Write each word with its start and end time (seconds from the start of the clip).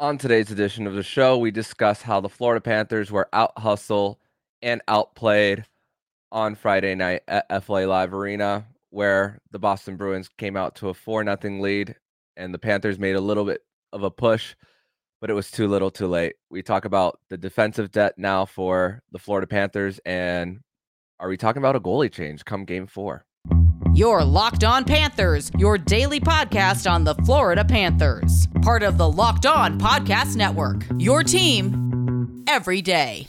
On 0.00 0.16
today's 0.16 0.50
edition 0.50 0.86
of 0.86 0.94
the 0.94 1.02
show, 1.02 1.36
we 1.36 1.50
discuss 1.50 2.00
how 2.00 2.22
the 2.22 2.28
Florida 2.30 2.62
Panthers 2.62 3.12
were 3.12 3.28
out 3.34 3.52
hustled 3.58 4.16
and 4.62 4.80
outplayed 4.88 5.66
on 6.32 6.54
Friday 6.54 6.94
night 6.94 7.20
at 7.28 7.44
FLA 7.62 7.80
Live 7.80 8.14
Arena, 8.14 8.64
where 8.88 9.42
the 9.50 9.58
Boston 9.58 9.96
Bruins 9.96 10.30
came 10.38 10.56
out 10.56 10.74
to 10.76 10.88
a 10.88 10.94
4 10.94 11.22
0 11.22 11.60
lead 11.60 11.96
and 12.38 12.54
the 12.54 12.58
Panthers 12.58 12.98
made 12.98 13.14
a 13.14 13.20
little 13.20 13.44
bit 13.44 13.60
of 13.92 14.02
a 14.02 14.10
push, 14.10 14.54
but 15.20 15.28
it 15.28 15.34
was 15.34 15.50
too 15.50 15.68
little 15.68 15.90
too 15.90 16.06
late. 16.06 16.36
We 16.48 16.62
talk 16.62 16.86
about 16.86 17.20
the 17.28 17.36
defensive 17.36 17.90
debt 17.90 18.14
now 18.16 18.46
for 18.46 19.02
the 19.12 19.18
Florida 19.18 19.46
Panthers, 19.46 20.00
and 20.06 20.60
are 21.18 21.28
we 21.28 21.36
talking 21.36 21.60
about 21.60 21.76
a 21.76 21.80
goalie 21.80 22.10
change 22.10 22.46
come 22.46 22.64
game 22.64 22.86
four? 22.86 23.26
Your 23.94 24.24
Locked 24.24 24.62
On 24.62 24.84
Panthers, 24.84 25.50
your 25.58 25.76
daily 25.76 26.20
podcast 26.20 26.88
on 26.90 27.02
the 27.02 27.14
Florida 27.26 27.64
Panthers. 27.64 28.46
Part 28.62 28.82
of 28.84 28.96
the 28.96 29.10
Locked 29.10 29.46
On 29.46 29.80
Podcast 29.80 30.36
Network. 30.36 30.86
Your 30.98 31.24
team 31.24 32.44
every 32.46 32.82
day. 32.82 33.28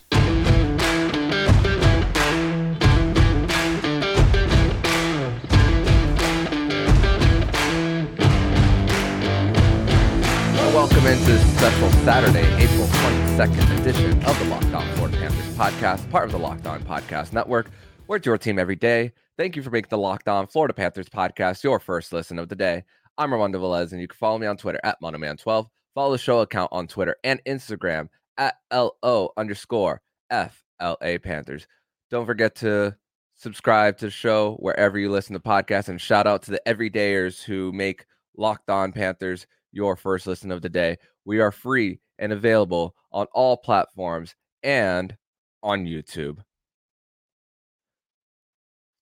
Welcome 10.73 11.05
into 11.07 11.25
this 11.25 11.57
special 11.57 11.89
Saturday, 12.03 12.47
April 12.63 12.87
22nd 12.87 13.79
edition 13.79 14.23
of 14.23 14.37
the 14.39 14.45
Locked 14.45 14.73
On 14.73 14.87
Florida 14.95 15.17
Panthers 15.17 15.55
podcast, 15.55 16.09
part 16.11 16.25
of 16.25 16.31
the 16.31 16.39
Locked 16.39 16.67
On 16.67 16.81
Podcast 16.83 17.33
Network. 17.33 17.69
We're 18.07 18.19
your 18.23 18.37
team 18.37 18.59
every 18.59 18.75
day. 18.75 19.13
Thank 19.41 19.55
you 19.55 19.63
for 19.63 19.71
making 19.71 19.89
the 19.89 19.97
Locked 19.97 20.27
On 20.27 20.45
Florida 20.45 20.71
Panthers 20.71 21.09
podcast 21.09 21.63
your 21.63 21.79
first 21.79 22.13
listen 22.13 22.37
of 22.37 22.47
the 22.47 22.55
day. 22.55 22.83
I'm 23.17 23.33
Armando 23.33 23.59
Velez, 23.59 23.91
and 23.91 23.99
you 23.99 24.07
can 24.07 24.15
follow 24.15 24.37
me 24.37 24.45
on 24.45 24.55
Twitter 24.55 24.79
at 24.83 25.01
Mandoman12. 25.01 25.65
Follow 25.95 26.11
the 26.11 26.19
show 26.19 26.41
account 26.41 26.69
on 26.71 26.85
Twitter 26.85 27.15
and 27.23 27.41
Instagram 27.45 28.09
at 28.37 28.57
LO 28.71 29.31
underscore 29.37 29.99
FLA 30.29 31.17
Panthers. 31.17 31.65
Don't 32.11 32.27
forget 32.27 32.53
to 32.57 32.95
subscribe 33.33 33.97
to 33.97 34.05
the 34.05 34.11
show 34.11 34.57
wherever 34.59 34.99
you 34.99 35.09
listen 35.09 35.33
to 35.33 35.39
podcasts, 35.39 35.89
and 35.89 35.99
shout 35.99 36.27
out 36.27 36.43
to 36.43 36.51
the 36.51 36.61
everydayers 36.67 37.41
who 37.41 37.71
make 37.71 38.05
Locked 38.37 38.69
On 38.69 38.91
Panthers 38.91 39.47
your 39.71 39.95
first 39.95 40.27
listen 40.27 40.51
of 40.51 40.61
the 40.61 40.69
day. 40.69 40.97
We 41.25 41.39
are 41.39 41.51
free 41.51 41.99
and 42.19 42.31
available 42.31 42.93
on 43.11 43.25
all 43.33 43.57
platforms 43.57 44.35
and 44.61 45.17
on 45.63 45.87
YouTube. 45.87 46.43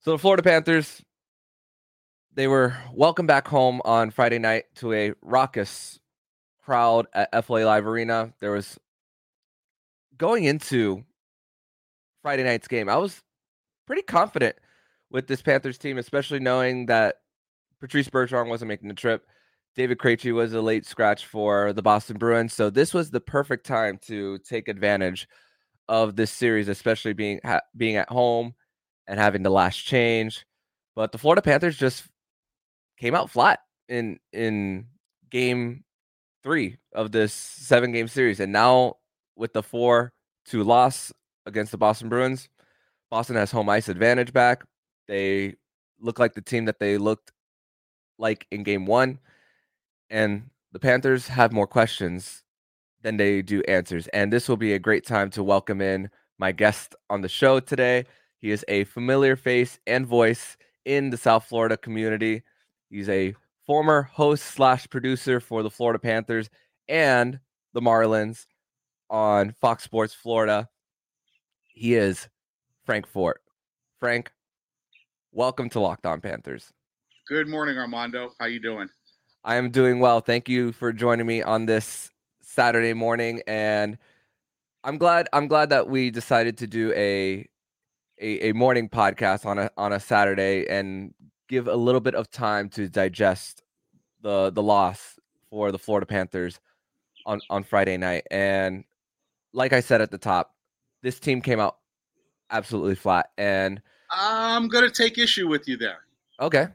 So 0.02 0.11
the 0.11 0.17
Florida 0.17 0.42
Panthers, 0.42 1.02
they 2.33 2.47
were 2.47 2.78
welcome 2.94 3.28
back 3.28 3.50
home 3.50 3.81
on 3.83 4.11
Friday 4.11 4.39
night 4.39 4.64
to 4.75 4.94
a 4.94 5.11
raucous 5.22 6.00
crowd 6.64 7.08
at 7.14 7.45
FLA 7.45 7.66
Live 7.66 7.86
Arena. 7.86 8.31
There 8.39 8.53
was 8.53 8.80
going 10.17 10.45
into 10.45 11.03
Friday 12.22 12.44
night's 12.44 12.70
game. 12.70 12.88
I 12.88 12.95
was 12.95 13.22
pretty 13.88 14.02
confident 14.03 14.55
with 15.11 15.27
this 15.27 15.42
Panthers 15.42 15.77
team, 15.77 15.97
especially 15.97 16.39
knowing 16.39 16.86
that 16.86 17.16
Patrice 17.81 18.08
Bergeron 18.08 18.47
wasn't 18.47 18.70
making 18.70 18.88
the 18.88 18.95
trip. 18.95 19.27
David 19.75 19.97
Krejci 19.97 20.33
was 20.33 20.53
a 20.53 20.61
late 20.61 20.86
scratch 20.86 21.25
for 21.25 21.73
the 21.73 21.81
Boston 21.81 22.17
Bruins, 22.17 22.53
so 22.53 22.70
this 22.70 22.94
was 22.94 23.11
the 23.11 23.20
perfect 23.20 23.66
time 23.66 24.00
to 24.03 24.38
take 24.39 24.70
advantage 24.70 25.27
of 25.89 26.16
this 26.16 26.31
series, 26.31 26.70
especially 26.70 27.11
being 27.11 27.42
ha- 27.44 27.61
being 27.75 27.97
at 27.97 28.08
home 28.08 28.53
and 29.09 29.19
having 29.19 29.43
the 29.43 29.49
last 29.49 29.77
change. 29.77 30.45
But 30.95 31.11
the 31.11 31.17
Florida 31.17 31.41
Panthers 31.41 31.77
just 31.77 32.05
came 32.97 33.15
out 33.15 33.29
flat 33.29 33.59
in 33.89 34.19
in 34.31 34.85
game 35.29 35.83
three 36.43 36.77
of 36.93 37.11
this 37.11 37.33
seven 37.33 37.91
game 37.91 38.07
series. 38.07 38.39
And 38.39 38.53
now 38.53 38.95
with 39.35 39.52
the 39.52 39.63
four 39.63 40.13
two 40.45 40.63
loss 40.63 41.11
against 41.45 41.71
the 41.71 41.77
Boston 41.77 42.07
Bruins, 42.07 42.47
Boston 43.09 43.35
has 43.35 43.52
home 43.52 43.67
ice 43.67 43.89
advantage 43.89 44.31
back. 44.31 44.64
They 45.08 45.55
look 45.99 46.20
like 46.20 46.33
the 46.36 46.41
team 46.41 46.65
that 46.65 46.80
they 46.80 46.97
looked 46.97 47.31
like 48.17 48.45
in 48.52 48.64
game 48.64 48.86
one. 48.86 49.20
And 50.09 50.49
the 50.71 50.80
Panthers 50.80 51.27
have 51.27 51.52
more 51.52 51.67
questions 51.67 52.43
than 53.02 53.17
they 53.17 53.41
do 53.41 53.64
answers. 53.64 54.08
And 54.09 54.31
this 54.31 54.47
will 54.47 54.58
be 54.58 54.73
a 54.73 54.80
great 54.80 55.05
time 55.05 55.30
to 55.31 55.43
welcome 55.43 55.81
in 55.81 56.09
my 56.37 56.52
guest 56.52 56.95
on 57.09 57.21
the 57.21 57.30
show 57.30 57.59
today. 57.59 58.05
He 58.39 58.52
is 58.52 58.64
a 58.70 58.86
familiar 58.86 59.36
face 59.36 59.80
and 59.86 60.08
voice 60.08 60.58
in 60.86 61.10
the 61.10 61.17
South 61.17 61.45
Florida 61.45 61.76
community. 61.76 62.44
He's 62.89 63.10
a 63.10 63.36
former 63.66 64.04
host 64.04 64.45
slash 64.45 64.89
producer 64.89 65.39
for 65.39 65.61
the 65.61 65.70
Florida 65.70 66.00
Panthers 66.00 66.50
and 66.88 67.39
the 67.73 67.82
Marlins 67.82 68.45
on 69.10 69.52
Fox 69.52 69.83
Sports 69.83 70.14
Florida. 70.14 70.70
He 71.67 71.95
is 71.95 72.30
Frank 72.86 73.08
Forte. 73.08 73.42
Frank, 74.00 74.32
welcome 75.33 75.70
to 75.71 75.80
Locked 75.82 76.06
On 76.06 76.21
Panthers. 76.21 76.71
Good 77.27 77.50
morning, 77.50 77.77
Armando. 77.77 78.32
How 78.39 78.45
you 78.45 78.61
doing? 78.61 78.88
I 79.44 79.56
am 79.56 79.70
doing 79.70 80.00
well. 80.00 80.21
Thank 80.21 80.48
you 80.48 80.71
for 80.71 80.94
joining 80.94 81.27
me 81.27 81.44
on 81.44 81.66
this 81.66 82.10
Saturday 82.42 82.94
morning, 82.94 83.42
and 83.48 83.98
I'm 84.83 84.98
glad. 84.98 85.27
I'm 85.33 85.48
glad 85.48 85.70
that 85.70 85.89
we 85.89 86.10
decided 86.10 86.58
to 86.60 86.67
do 86.67 86.94
a 86.94 87.48
a, 88.19 88.49
a 88.49 88.53
morning 88.53 88.89
podcast 88.89 89.45
on 89.45 89.57
a 89.57 89.71
on 89.77 89.93
a 89.93 89.99
Saturday 89.99 90.67
and 90.67 91.13
give 91.47 91.67
a 91.67 91.75
little 91.75 92.02
bit 92.02 92.15
of 92.15 92.30
time 92.30 92.69
to 92.69 92.87
digest 92.89 93.63
the 94.21 94.52
the 94.52 94.61
loss 94.61 95.19
for 95.49 95.71
the 95.71 95.80
Florida 95.80 96.05
Panthers 96.05 96.59
on 97.25 97.39
on 97.49 97.63
Friday 97.63 97.97
night. 97.97 98.25
And 98.31 98.83
like 99.53 99.73
I 99.73 99.79
said 99.79 100.02
at 100.02 100.11
the 100.11 100.17
top, 100.17 100.53
this 101.02 101.19
team 101.19 101.41
came 101.41 101.59
out 101.59 101.77
absolutely 102.52 102.95
flat. 102.95 103.31
And 103.37 103.81
I'm 104.11 104.67
gonna 104.67 104.91
take 104.91 105.17
issue 105.17 105.47
with 105.47 105.67
you 105.67 105.77
there. 105.77 105.99
Okay. 106.39 106.67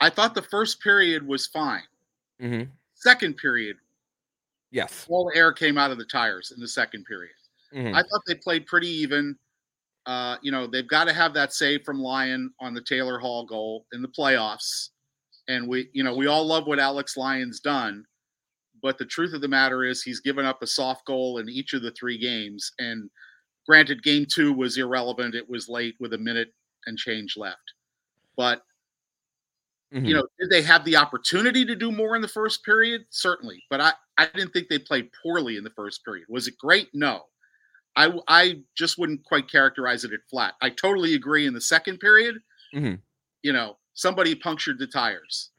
I 0.00 0.10
thought 0.10 0.34
the 0.34 0.42
first 0.42 0.80
period 0.80 1.26
was 1.26 1.46
fine. 1.46 1.82
Mm-hmm. 2.40 2.70
Second 2.94 3.36
period, 3.36 3.76
yes, 4.70 5.06
all 5.08 5.30
the 5.32 5.36
air 5.36 5.52
came 5.52 5.76
out 5.76 5.90
of 5.90 5.98
the 5.98 6.04
tires 6.04 6.52
in 6.54 6.60
the 6.60 6.68
second 6.68 7.04
period. 7.04 7.34
Mm-hmm. 7.74 7.94
I 7.94 8.02
thought 8.02 8.22
they 8.26 8.34
played 8.34 8.66
pretty 8.66 8.88
even. 8.88 9.36
Uh, 10.08 10.36
you 10.40 10.50
know, 10.50 10.66
they've 10.66 10.88
got 10.88 11.04
to 11.04 11.12
have 11.12 11.34
that 11.34 11.52
save 11.52 11.82
from 11.84 12.00
Lyon 12.00 12.50
on 12.60 12.72
the 12.72 12.80
Taylor 12.80 13.18
Hall 13.18 13.44
goal 13.44 13.84
in 13.92 14.00
the 14.00 14.08
playoffs. 14.08 14.88
And 15.48 15.68
we, 15.68 15.90
you 15.92 16.02
know, 16.02 16.14
we 16.14 16.26
all 16.26 16.46
love 16.46 16.66
what 16.66 16.78
Alex 16.78 17.16
Lyon's 17.16 17.60
done, 17.60 18.04
but 18.82 18.96
the 18.96 19.04
truth 19.04 19.34
of 19.34 19.42
the 19.42 19.48
matter 19.48 19.84
is 19.84 20.02
he's 20.02 20.20
given 20.20 20.46
up 20.46 20.62
a 20.62 20.66
soft 20.66 21.04
goal 21.06 21.38
in 21.38 21.48
each 21.50 21.74
of 21.74 21.82
the 21.82 21.90
three 21.92 22.16
games. 22.16 22.72
And 22.78 23.10
granted, 23.68 24.02
game 24.02 24.26
two 24.26 24.54
was 24.54 24.78
irrelevant. 24.78 25.34
It 25.34 25.48
was 25.48 25.68
late 25.68 25.94
with 26.00 26.14
a 26.14 26.18
minute 26.18 26.54
and 26.86 26.96
change 26.98 27.36
left. 27.36 27.74
But 28.36 28.62
Mm-hmm. 29.94 30.04
you 30.04 30.14
know, 30.14 30.26
did 30.38 30.50
they 30.50 30.60
have 30.60 30.84
the 30.84 30.96
opportunity 30.96 31.64
to 31.64 31.74
do 31.74 31.90
more 31.90 32.14
in 32.14 32.20
the 32.20 32.28
first 32.28 32.62
period? 32.62 33.06
Certainly, 33.08 33.64
but 33.70 33.80
I, 33.80 33.92
I 34.18 34.26
didn't 34.34 34.52
think 34.52 34.68
they 34.68 34.78
played 34.78 35.08
poorly 35.22 35.56
in 35.56 35.64
the 35.64 35.70
first 35.70 36.04
period. 36.04 36.26
Was 36.28 36.46
it 36.46 36.58
great? 36.58 36.90
No. 36.92 37.22
I, 37.98 38.12
I 38.28 38.60
just 38.76 38.96
wouldn't 38.98 39.24
quite 39.24 39.50
characterize 39.50 40.04
it 40.04 40.12
at 40.12 40.20
flat. 40.30 40.54
I 40.62 40.70
totally 40.70 41.14
agree. 41.14 41.46
In 41.46 41.54
the 41.54 41.60
second 41.60 41.98
period, 41.98 42.36
Mm-hmm. 42.74 42.94
you 43.42 43.52
know, 43.52 43.76
somebody 43.94 44.34
punctured 44.34 44.78
the 44.78 44.86
tires. 44.86 45.50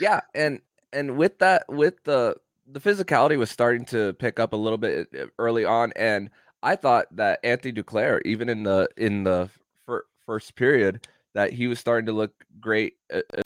yeah, 0.00 0.20
and 0.34 0.60
and 0.92 1.16
with 1.16 1.38
that, 1.40 1.64
with 1.68 2.02
the 2.04 2.36
the 2.66 2.80
physicality 2.80 3.36
was 3.36 3.50
starting 3.50 3.84
to 3.86 4.12
pick 4.14 4.38
up 4.40 4.52
a 4.52 4.56
little 4.56 4.78
bit 4.78 5.08
uh, 5.18 5.26
early 5.38 5.64
on, 5.64 5.92
and 5.96 6.30
I 6.62 6.76
thought 6.76 7.06
that 7.16 7.40
Anthony 7.44 7.72
Duclair, 7.72 8.20
even 8.24 8.48
in 8.48 8.62
the 8.62 8.88
in 8.96 9.24
the 9.24 9.50
fir- 9.84 10.06
first 10.24 10.54
period, 10.54 11.06
that 11.34 11.52
he 11.52 11.66
was 11.66 11.78
starting 11.80 12.06
to 12.06 12.12
look 12.12 12.32
great 12.60 12.94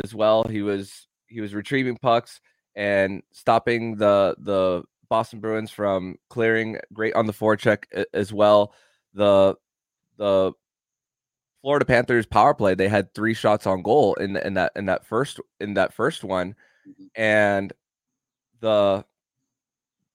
as 0.05 0.15
well. 0.15 0.45
He 0.45 0.61
was 0.63 1.09
he 1.29 1.41
was 1.41 1.55
retrieving 1.55 1.97
pucks 1.97 2.41
and 2.77 3.23
stopping 3.33 3.97
the 3.97 4.37
the 4.39 4.85
Boston 5.09 5.41
Bruins 5.41 5.71
from 5.71 6.17
clearing 6.29 6.79
great 6.93 7.15
on 7.15 7.27
the 7.27 7.33
forecheck 7.33 7.85
as 8.13 8.33
well. 8.33 8.73
The 9.15 9.57
the 10.17 10.53
Florida 11.63 11.85
Panthers 11.85 12.27
power 12.27 12.55
play, 12.55 12.75
they 12.75 12.89
had 12.89 13.13
three 13.15 13.35
shots 13.35 13.67
on 13.67 13.83
goal 13.83 14.15
in 14.15 14.37
in 14.37 14.55
that 14.55 14.73
in 14.77 14.87
that 14.87 15.05
first 15.07 15.41
in 15.61 15.75
that 15.75 15.93
first 15.93 16.25
one, 16.25 16.55
Mhm. 16.89 17.11
and 17.17 17.73
the 18.61 19.05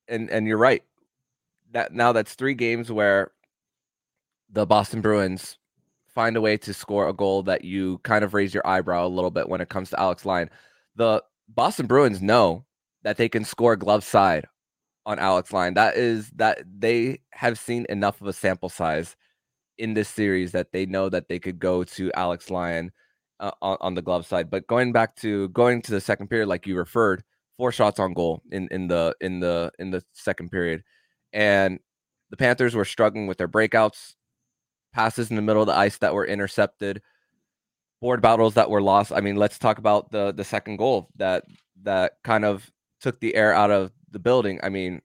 and 0.07 0.29
and 0.29 0.47
you're 0.47 0.57
right 0.57 0.83
that 1.71 1.93
now 1.93 2.11
that's 2.11 2.35
three 2.35 2.53
games 2.53 2.91
where 2.91 3.31
the 4.49 4.65
Boston 4.65 5.01
Bruins 5.01 5.57
find 6.07 6.37
a 6.37 6.41
way 6.41 6.57
to 6.57 6.73
score 6.73 7.07
a 7.09 7.13
goal 7.13 7.41
that 7.43 7.63
you 7.63 7.97
kind 7.99 8.23
of 8.23 8.33
raise 8.33 8.53
your 8.53 8.65
eyebrow 8.67 9.05
a 9.05 9.09
little 9.09 9.31
bit 9.31 9.49
when 9.49 9.61
it 9.61 9.69
comes 9.69 9.89
to 9.89 9.99
Alex 9.99 10.25
Lyon. 10.25 10.49
The 10.95 11.23
Boston 11.49 11.87
Bruins 11.87 12.21
know 12.21 12.65
that 13.03 13.17
they 13.17 13.27
can 13.29 13.43
score 13.43 13.75
glove 13.75 14.03
side 14.03 14.45
on 15.05 15.19
Alex 15.19 15.51
Lyon. 15.51 15.73
That 15.73 15.95
is 15.95 16.29
that 16.31 16.63
they 16.79 17.19
have 17.31 17.59
seen 17.59 17.85
enough 17.89 18.21
of 18.21 18.27
a 18.27 18.33
sample 18.33 18.69
size 18.69 19.15
in 19.77 19.93
this 19.93 20.09
series 20.09 20.51
that 20.51 20.71
they 20.71 20.85
know 20.85 21.09
that 21.09 21.27
they 21.27 21.39
could 21.39 21.59
go 21.59 21.83
to 21.83 22.11
Alex 22.13 22.49
Lyon 22.49 22.91
uh, 23.39 23.51
on, 23.61 23.77
on 23.81 23.93
the 23.95 24.01
glove 24.01 24.25
side. 24.25 24.49
But 24.49 24.67
going 24.67 24.91
back 24.91 25.15
to 25.17 25.49
going 25.49 25.81
to 25.83 25.91
the 25.91 26.01
second 26.01 26.29
period, 26.29 26.47
like 26.47 26.67
you 26.67 26.77
referred, 26.77 27.23
four 27.57 27.71
shots 27.71 27.99
on 27.99 28.13
goal 28.13 28.41
in 28.51 28.67
in 28.71 28.87
the 28.87 29.15
in 29.21 29.39
the 29.39 29.71
in 29.79 29.91
the 29.91 30.03
second 30.13 30.49
period, 30.49 30.83
and 31.33 31.79
the 32.29 32.37
Panthers 32.37 32.75
were 32.75 32.85
struggling 32.85 33.27
with 33.27 33.37
their 33.37 33.47
breakouts, 33.47 34.15
passes 34.93 35.29
in 35.29 35.35
the 35.35 35.41
middle 35.41 35.61
of 35.61 35.67
the 35.67 35.77
ice 35.77 35.97
that 35.99 36.13
were 36.13 36.25
intercepted, 36.25 37.01
board 38.01 38.21
battles 38.21 38.53
that 38.55 38.69
were 38.69 38.81
lost. 38.81 39.11
I 39.11 39.21
mean, 39.21 39.35
let's 39.35 39.59
talk 39.59 39.77
about 39.77 40.11
the 40.11 40.31
the 40.33 40.43
second 40.43 40.77
goal 40.77 41.09
that 41.17 41.45
that 41.83 42.13
kind 42.23 42.45
of 42.45 42.69
took 43.01 43.19
the 43.19 43.35
air 43.35 43.53
out 43.53 43.71
of 43.71 43.91
the 44.13 44.19
building. 44.19 44.59
I 44.63 44.69
mean, 44.69 45.01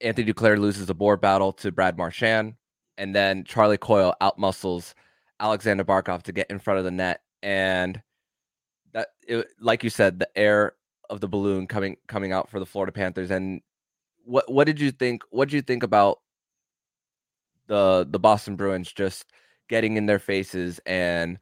Anthony 0.00 0.32
Duclair 0.32 0.58
loses 0.58 0.86
the 0.86 0.94
board 0.94 1.20
battle 1.20 1.52
to 1.54 1.70
Brad 1.70 1.96
Marchand, 1.96 2.54
and 2.98 3.14
then 3.14 3.44
Charlie 3.44 3.78
Coyle 3.78 4.14
outmuscles 4.20 4.94
Alexander 5.38 5.84
Barkov 5.84 6.22
to 6.24 6.32
get 6.32 6.50
in 6.50 6.58
front 6.58 6.78
of 6.78 6.84
the 6.84 6.90
net, 6.90 7.20
and 7.42 8.02
that, 8.92 9.08
it, 9.28 9.46
like 9.60 9.84
you 9.84 9.90
said, 9.90 10.18
the 10.18 10.28
air 10.36 10.72
of 11.08 11.20
the 11.20 11.28
balloon 11.28 11.66
coming 11.66 11.96
coming 12.08 12.32
out 12.32 12.48
for 12.50 12.58
the 12.58 12.66
Florida 12.66 12.92
Panthers. 12.92 13.30
And 13.30 13.60
what 14.24 14.50
what 14.50 14.66
did 14.66 14.80
you 14.80 14.90
think? 14.90 15.22
What 15.30 15.48
did 15.48 15.54
you 15.54 15.62
think 15.62 15.82
about 15.82 16.20
the 17.66 18.06
the 18.08 18.18
Boston 18.18 18.56
Bruins 18.56 18.92
just 18.92 19.26
getting 19.68 19.96
in 19.96 20.06
their 20.06 20.18
faces 20.18 20.80
and 20.86 21.38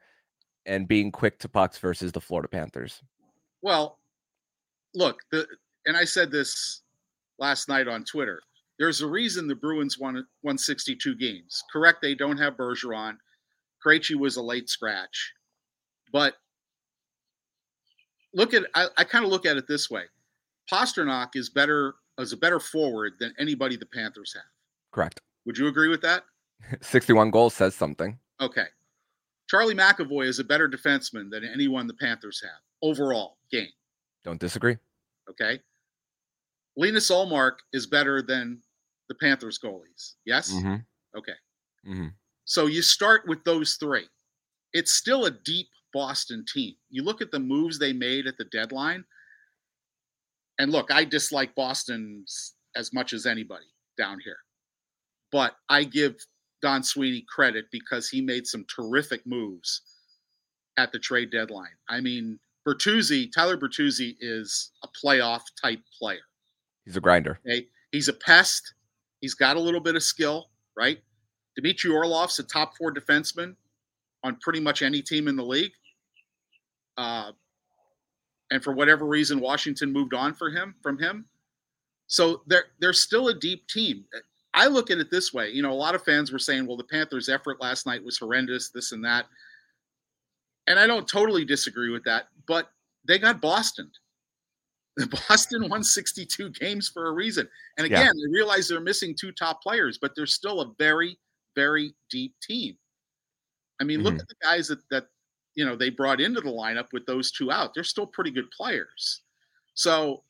and 0.65 0.87
being 0.87 1.11
quick 1.11 1.39
to 1.39 1.49
pucks 1.49 1.77
versus 1.77 2.11
the 2.11 2.21
Florida 2.21 2.47
Panthers? 2.47 3.01
Well, 3.61 3.99
look, 4.93 5.21
the 5.31 5.47
and 5.85 5.97
I 5.97 6.03
said 6.03 6.31
this 6.31 6.81
last 7.37 7.69
night 7.69 7.87
on 7.87 8.03
Twitter. 8.03 8.41
There's 8.77 9.01
a 9.01 9.07
reason 9.07 9.47
the 9.47 9.55
Bruins 9.55 9.99
won 9.99 10.13
162 10.41 11.15
games. 11.15 11.63
Correct, 11.71 12.01
they 12.01 12.15
don't 12.15 12.37
have 12.37 12.55
Bergeron. 12.55 13.17
Krejci 13.85 14.15
was 14.15 14.37
a 14.37 14.41
late 14.41 14.69
scratch, 14.69 15.33
but 16.11 16.35
look 18.33 18.53
at 18.53 18.63
I, 18.75 18.87
I 18.97 19.03
kind 19.03 19.25
of 19.25 19.31
look 19.31 19.45
at 19.45 19.57
it 19.57 19.67
this 19.67 19.89
way: 19.89 20.03
Pastrnak 20.71 21.35
is 21.35 21.49
better 21.49 21.95
as 22.19 22.33
a 22.33 22.37
better 22.37 22.59
forward 22.59 23.13
than 23.19 23.33
anybody 23.39 23.77
the 23.77 23.85
Panthers 23.85 24.33
have. 24.33 24.43
Correct. 24.91 25.21
Would 25.45 25.57
you 25.57 25.67
agree 25.67 25.87
with 25.87 26.01
that? 26.01 26.23
61 26.81 27.31
goals 27.31 27.53
says 27.53 27.73
something. 27.75 28.19
Okay. 28.41 28.65
Charlie 29.49 29.75
McAvoy 29.75 30.27
is 30.27 30.39
a 30.39 30.43
better 30.43 30.69
defenseman 30.69 31.31
than 31.31 31.43
anyone 31.43 31.87
the 31.87 31.93
Panthers 31.93 32.41
have 32.43 32.61
overall 32.81 33.37
game. 33.51 33.69
Don't 34.23 34.39
disagree. 34.39 34.77
Okay. 35.29 35.59
Linus 36.79 37.11
Ullmark 37.11 37.57
is 37.73 37.85
better 37.85 38.21
than 38.21 38.61
the 39.09 39.15
Panthers 39.15 39.59
goalies. 39.59 40.13
Yes? 40.25 40.53
Mm-hmm. 40.53 40.75
Okay. 41.17 41.33
Mm-hmm. 41.85 42.07
So 42.45 42.67
you 42.67 42.81
start 42.81 43.23
with 43.27 43.43
those 43.43 43.75
three. 43.75 44.07
It's 44.71 44.93
still 44.93 45.25
a 45.25 45.31
deep 45.31 45.67
Boston 45.93 46.45
team. 46.51 46.75
You 46.89 47.03
look 47.03 47.21
at 47.21 47.31
the 47.31 47.39
moves 47.39 47.77
they 47.77 47.91
made 47.91 48.27
at 48.27 48.37
the 48.37 48.45
deadline. 48.45 49.03
And 50.57 50.71
look, 50.71 50.89
I 50.89 51.03
dislike 51.03 51.53
Boston 51.53 52.23
as 52.77 52.93
much 52.93 53.11
as 53.11 53.25
anybody 53.25 53.65
down 53.97 54.19
here. 54.23 54.37
But 55.33 55.57
I 55.67 55.83
give 55.83 56.15
Don 56.61 56.81
Sweeney 56.81 57.25
credit 57.27 57.65
because 57.73 58.07
he 58.07 58.21
made 58.21 58.47
some 58.47 58.65
terrific 58.73 59.27
moves 59.27 59.81
at 60.77 60.93
the 60.93 60.99
trade 60.99 61.29
deadline. 61.29 61.75
I 61.89 61.99
mean, 61.99 62.39
Bertuzzi, 62.65 63.29
Tyler 63.33 63.57
Bertuzzi 63.57 64.15
is 64.21 64.71
a 64.81 64.87
playoff 64.87 65.41
type 65.61 65.81
player. 65.99 66.19
He's 66.89 66.97
a 66.97 67.01
grinder. 67.01 67.39
Okay? 67.45 67.67
He's 67.91 68.07
a 68.07 68.13
pest. 68.13 68.73
He's 69.21 69.35
got 69.35 69.57
a 69.57 69.59
little 69.59 69.79
bit 69.79 69.95
of 69.95 70.01
skill, 70.01 70.49
right? 70.75 70.97
Dmitry 71.55 71.91
Orlov's 71.91 72.39
a 72.39 72.43
top 72.43 72.75
four 72.75 72.91
defenseman 72.91 73.55
on 74.23 74.37
pretty 74.37 74.59
much 74.59 74.81
any 74.81 75.03
team 75.03 75.27
in 75.27 75.35
the 75.35 75.45
league. 75.45 75.73
Uh, 76.97 77.33
and 78.49 78.63
for 78.63 78.73
whatever 78.73 79.05
reason, 79.05 79.39
Washington 79.39 79.93
moved 79.93 80.15
on 80.15 80.33
for 80.33 80.49
him 80.49 80.73
from 80.81 80.97
him. 80.97 81.25
So 82.07 82.41
they're 82.47 82.65
they're 82.79 82.91
still 82.91 83.27
a 83.27 83.35
deep 83.35 83.67
team. 83.67 84.05
I 84.55 84.65
look 84.65 84.89
at 84.89 84.97
it 84.97 85.11
this 85.11 85.31
way. 85.31 85.51
You 85.51 85.61
know, 85.61 85.71
a 85.71 85.73
lot 85.73 85.93
of 85.93 86.03
fans 86.03 86.31
were 86.31 86.39
saying, 86.39 86.65
"Well, 86.65 86.75
the 86.75 86.83
Panthers' 86.85 87.29
effort 87.29 87.61
last 87.61 87.85
night 87.85 88.03
was 88.03 88.17
horrendous, 88.17 88.69
this 88.69 88.93
and 88.93 89.05
that," 89.05 89.27
and 90.65 90.79
I 90.79 90.87
don't 90.87 91.07
totally 91.07 91.45
disagree 91.45 91.91
with 91.91 92.03
that. 92.05 92.29
But 92.47 92.71
they 93.07 93.19
got 93.19 93.41
Boston. 93.41 93.91
Boston 95.27 95.69
won 95.69 95.83
62 95.83 96.49
games 96.51 96.89
for 96.89 97.07
a 97.07 97.11
reason. 97.11 97.47
And 97.77 97.85
again, 97.85 98.05
yeah. 98.05 98.11
they 98.11 98.31
realize 98.31 98.67
they're 98.67 98.79
missing 98.79 99.15
two 99.15 99.31
top 99.31 99.61
players, 99.61 99.97
but 99.97 100.13
they're 100.15 100.25
still 100.25 100.61
a 100.61 100.71
very, 100.77 101.17
very 101.55 101.93
deep 102.09 102.33
team. 102.41 102.77
I 103.79 103.83
mean, 103.83 103.99
mm-hmm. 103.99 104.07
look 104.07 104.19
at 104.19 104.27
the 104.27 104.35
guys 104.43 104.67
that 104.67 104.79
that 104.91 105.07
you 105.55 105.65
know 105.65 105.75
they 105.75 105.89
brought 105.89 106.21
into 106.21 106.41
the 106.41 106.51
lineup 106.51 106.87
with 106.93 107.05
those 107.05 107.31
two 107.31 107.51
out. 107.51 107.73
They're 107.73 107.83
still 107.83 108.07
pretty 108.07 108.31
good 108.31 108.49
players. 108.51 109.21
So, 109.73 110.23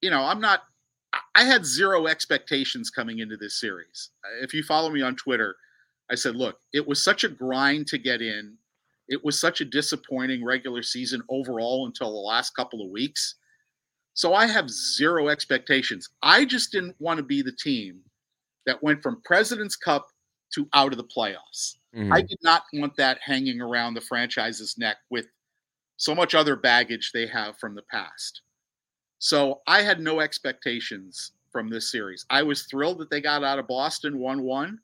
you 0.00 0.10
know, 0.10 0.22
I'm 0.22 0.40
not. 0.40 0.62
I 1.34 1.44
had 1.44 1.66
zero 1.66 2.06
expectations 2.06 2.90
coming 2.90 3.18
into 3.18 3.36
this 3.36 3.60
series. 3.60 4.10
If 4.40 4.54
you 4.54 4.62
follow 4.62 4.88
me 4.88 5.02
on 5.02 5.16
Twitter, 5.16 5.56
I 6.10 6.14
said, 6.14 6.36
look, 6.36 6.58
it 6.72 6.86
was 6.86 7.02
such 7.02 7.24
a 7.24 7.28
grind 7.28 7.86
to 7.88 7.98
get 7.98 8.22
in. 8.22 8.56
It 9.08 9.22
was 9.22 9.38
such 9.38 9.60
a 9.60 9.64
disappointing 9.66 10.44
regular 10.44 10.82
season 10.82 11.22
overall 11.28 11.86
until 11.86 12.12
the 12.12 12.18
last 12.18 12.56
couple 12.56 12.82
of 12.82 12.90
weeks. 12.90 13.34
So 14.14 14.34
I 14.34 14.46
have 14.46 14.70
zero 14.70 15.28
expectations. 15.28 16.08
I 16.22 16.44
just 16.44 16.72
didn't 16.72 16.96
want 16.98 17.18
to 17.18 17.22
be 17.22 17.42
the 17.42 17.52
team 17.52 18.00
that 18.66 18.82
went 18.82 19.02
from 19.02 19.22
President's 19.24 19.76
Cup 19.76 20.06
to 20.54 20.68
out 20.74 20.92
of 20.92 20.98
the 20.98 21.04
playoffs. 21.04 21.76
Mm-hmm. 21.94 22.12
I 22.12 22.20
did 22.20 22.38
not 22.42 22.64
want 22.74 22.96
that 22.96 23.18
hanging 23.22 23.60
around 23.60 23.94
the 23.94 24.00
franchise's 24.00 24.76
neck 24.78 24.98
with 25.10 25.26
so 25.96 26.14
much 26.14 26.34
other 26.34 26.56
baggage 26.56 27.10
they 27.12 27.26
have 27.26 27.56
from 27.58 27.74
the 27.74 27.82
past. 27.90 28.42
So 29.18 29.60
I 29.66 29.82
had 29.82 30.00
no 30.00 30.20
expectations 30.20 31.32
from 31.50 31.68
this 31.68 31.90
series. 31.90 32.26
I 32.28 32.42
was 32.42 32.64
thrilled 32.64 32.98
that 32.98 33.10
they 33.10 33.20
got 33.20 33.44
out 33.44 33.58
of 33.58 33.68
Boston 33.68 34.18
1 34.18 34.42
one 34.42 34.78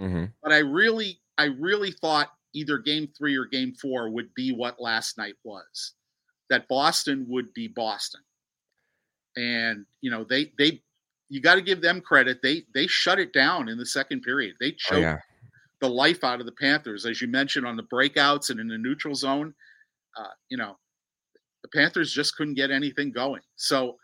mm-hmm. 0.00 0.24
but 0.42 0.52
I 0.52 0.58
really, 0.58 1.20
I 1.36 1.44
really 1.44 1.90
thought 1.90 2.30
either 2.54 2.78
game 2.78 3.08
three 3.16 3.36
or 3.36 3.44
game 3.44 3.74
four 3.74 4.08
would 4.10 4.32
be 4.34 4.52
what 4.52 4.80
last 4.80 5.18
night 5.18 5.34
was 5.44 5.94
that 6.50 6.68
Boston 6.68 7.26
would 7.28 7.52
be 7.52 7.68
Boston. 7.68 8.20
And, 9.36 9.86
you 10.00 10.10
know, 10.10 10.24
they, 10.24 10.52
they, 10.58 10.80
you 11.28 11.40
got 11.40 11.56
to 11.56 11.62
give 11.62 11.80
them 11.80 12.00
credit. 12.00 12.40
They, 12.42 12.62
they 12.74 12.86
shut 12.86 13.18
it 13.18 13.32
down 13.32 13.68
in 13.68 13.78
the 13.78 13.86
second 13.86 14.22
period. 14.22 14.54
They 14.60 14.72
choked 14.72 14.98
oh, 14.98 15.00
yeah 15.00 15.18
the 15.84 15.88
life 15.90 16.24
out 16.24 16.40
of 16.40 16.46
the 16.46 16.52
Panthers, 16.52 17.04
as 17.04 17.20
you 17.20 17.28
mentioned 17.28 17.66
on 17.66 17.76
the 17.76 17.82
breakouts 17.82 18.48
and 18.48 18.58
in 18.58 18.68
the 18.68 18.78
neutral 18.78 19.14
zone. 19.14 19.54
Uh, 20.16 20.32
you 20.48 20.56
know, 20.56 20.78
the 21.62 21.68
Panthers 21.68 22.10
just 22.10 22.36
couldn't 22.36 22.54
get 22.54 22.70
anything 22.70 23.12
going. 23.12 23.42
So 23.56 23.96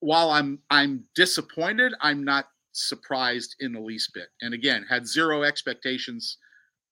while 0.00 0.30
I'm 0.30 0.58
I'm 0.70 1.04
disappointed, 1.14 1.92
I'm 2.00 2.24
not 2.24 2.46
surprised 2.72 3.54
in 3.60 3.72
the 3.72 3.80
least 3.80 4.10
bit. 4.12 4.28
And 4.40 4.54
again, 4.54 4.84
had 4.88 5.06
zero 5.06 5.44
expectations 5.44 6.38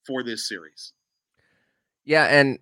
for 0.06 0.22
this 0.22 0.48
series. 0.48 0.92
Yeah, 2.04 2.26
and 2.26 2.60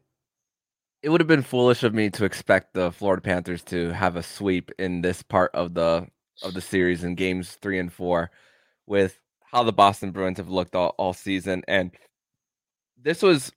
it 1.06 1.10
would 1.10 1.20
have 1.20 1.28
been 1.28 1.40
foolish 1.40 1.84
of 1.84 1.94
me 1.94 2.10
to 2.10 2.24
expect 2.24 2.74
the 2.74 2.90
Florida 2.90 3.22
Panthers 3.22 3.62
to 3.62 3.90
have 3.90 4.16
a 4.16 4.24
sweep 4.24 4.72
in 4.76 5.02
this 5.02 5.22
part 5.22 5.54
of 5.54 5.72
the 5.72 6.08
of 6.42 6.52
the 6.52 6.60
series 6.60 7.04
in 7.04 7.14
games 7.14 7.56
3 7.62 7.78
and 7.78 7.92
4 7.92 8.28
with 8.86 9.20
how 9.40 9.62
the 9.62 9.72
Boston 9.72 10.10
Bruins 10.10 10.38
have 10.38 10.48
looked 10.48 10.74
all, 10.74 10.96
all 10.98 11.12
season. 11.12 11.62
And 11.68 11.92
this 13.00 13.22
was, 13.22 13.52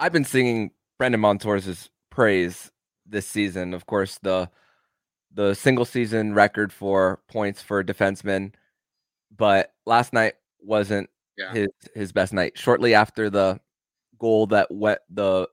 I've 0.00 0.12
been 0.12 0.24
singing 0.24 0.72
Brandon 0.98 1.20
Montour's 1.20 1.88
praise 2.10 2.72
this 3.06 3.28
season. 3.28 3.72
Of 3.72 3.86
course, 3.86 4.18
the 4.20 4.50
the 5.32 5.54
single 5.54 5.84
season 5.84 6.34
record 6.34 6.72
for 6.72 7.20
points 7.28 7.62
for 7.62 7.84
defensemen, 7.84 8.54
but 9.36 9.72
last 9.86 10.12
night 10.12 10.34
wasn't 10.60 11.08
yeah. 11.38 11.52
his 11.52 11.68
his 11.94 12.10
best 12.10 12.32
night. 12.32 12.58
Shortly 12.58 12.92
after 12.92 13.30
the 13.30 13.60
goal 14.24 14.46
that 14.46 14.70
wet 14.70 15.00
the 15.10 15.46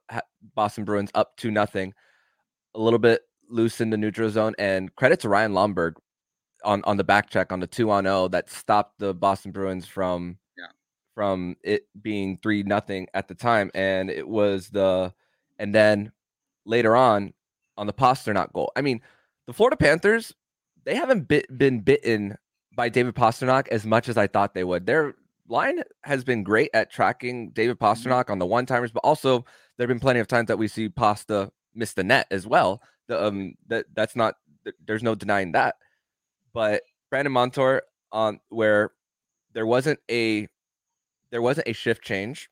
Boston 0.55 0.85
Bruins 0.85 1.11
up 1.13 1.35
to 1.37 1.51
nothing, 1.51 1.93
a 2.73 2.79
little 2.79 2.99
bit 2.99 3.23
loose 3.49 3.81
in 3.81 3.89
the 3.89 3.97
neutral 3.97 4.29
zone, 4.29 4.55
and 4.57 4.95
credit 4.95 5.19
to 5.19 5.29
Ryan 5.29 5.51
Lomberg 5.51 5.95
on 6.63 6.81
on 6.85 6.95
the 6.95 7.03
back 7.03 7.29
check 7.29 7.51
on 7.51 7.59
the 7.59 7.67
two 7.67 7.91
on 7.91 8.05
zero 8.05 8.29
that 8.29 8.49
stopped 8.49 8.97
the 8.97 9.13
Boston 9.13 9.51
Bruins 9.51 9.85
from 9.85 10.37
yeah. 10.57 10.67
from 11.13 11.57
it 11.63 11.85
being 12.01 12.39
three 12.41 12.63
nothing 12.63 13.07
at 13.13 13.27
the 13.27 13.35
time, 13.35 13.71
and 13.75 14.09
it 14.09 14.25
was 14.25 14.69
the 14.69 15.13
and 15.59 15.75
then 15.75 16.13
later 16.65 16.95
on 16.95 17.33
on 17.75 17.87
the 17.87 17.93
Pastrnak 17.93 18.53
goal. 18.53 18.71
I 18.77 18.81
mean, 18.81 19.01
the 19.47 19.53
Florida 19.53 19.75
Panthers 19.75 20.33
they 20.85 20.95
haven't 20.95 21.27
bit, 21.27 21.45
been 21.57 21.81
bitten 21.81 22.37
by 22.73 22.87
David 22.87 23.15
Pastrnak 23.15 23.67
as 23.67 23.85
much 23.85 24.07
as 24.07 24.17
I 24.17 24.27
thought 24.27 24.53
they 24.53 24.63
would. 24.63 24.85
Their 24.85 25.15
line 25.48 25.81
has 26.03 26.24
been 26.24 26.43
great 26.43 26.69
at 26.74 26.91
tracking 26.91 27.50
David 27.51 27.79
mm-hmm. 27.79 28.31
On 28.31 28.39
the 28.39 28.45
one 28.45 28.65
timers, 28.65 28.91
but 28.91 29.03
also 29.03 29.45
there 29.77 29.86
have 29.86 29.89
been 29.89 30.00
plenty 30.00 30.19
of 30.19 30.27
times 30.27 30.48
that 30.48 30.57
we 30.57 30.67
see 30.67 30.89
Pasta 30.89 31.51
miss 31.74 31.93
the 31.93 32.03
net 32.03 32.27
as 32.31 32.45
well. 32.45 32.81
The, 33.07 33.27
um, 33.27 33.55
that 33.67 33.86
that's 33.93 34.15
not 34.15 34.36
there's 34.86 35.03
no 35.03 35.15
denying 35.15 35.53
that 35.53 35.75
but 36.53 36.83
Brandon 37.10 37.31
Montour 37.31 37.83
on 38.12 38.39
where 38.50 38.91
there 39.53 39.65
wasn't 39.65 40.00
a 40.10 40.48
there 41.31 41.41
wasn't 41.41 41.67
a 41.67 41.74
shift 41.74 42.03
change. 42.03 42.50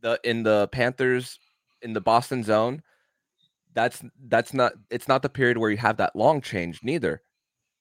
The 0.00 0.18
in 0.24 0.42
the 0.42 0.68
Panthers 0.68 1.38
in 1.80 1.92
the 1.92 2.00
Boston 2.00 2.42
zone, 2.42 2.82
that's 3.74 4.02
that's 4.28 4.52
not 4.52 4.72
it's 4.90 5.08
not 5.08 5.22
the 5.22 5.28
period 5.28 5.58
where 5.58 5.70
you 5.70 5.76
have 5.78 5.96
that 5.98 6.16
long 6.16 6.40
change 6.40 6.80
neither. 6.82 7.22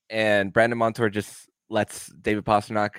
And 0.10 0.52
Brandon 0.52 0.78
Montour 0.78 1.10
just 1.10 1.50
lets 1.70 2.08
David 2.08 2.46
Pastrnak, 2.46 2.98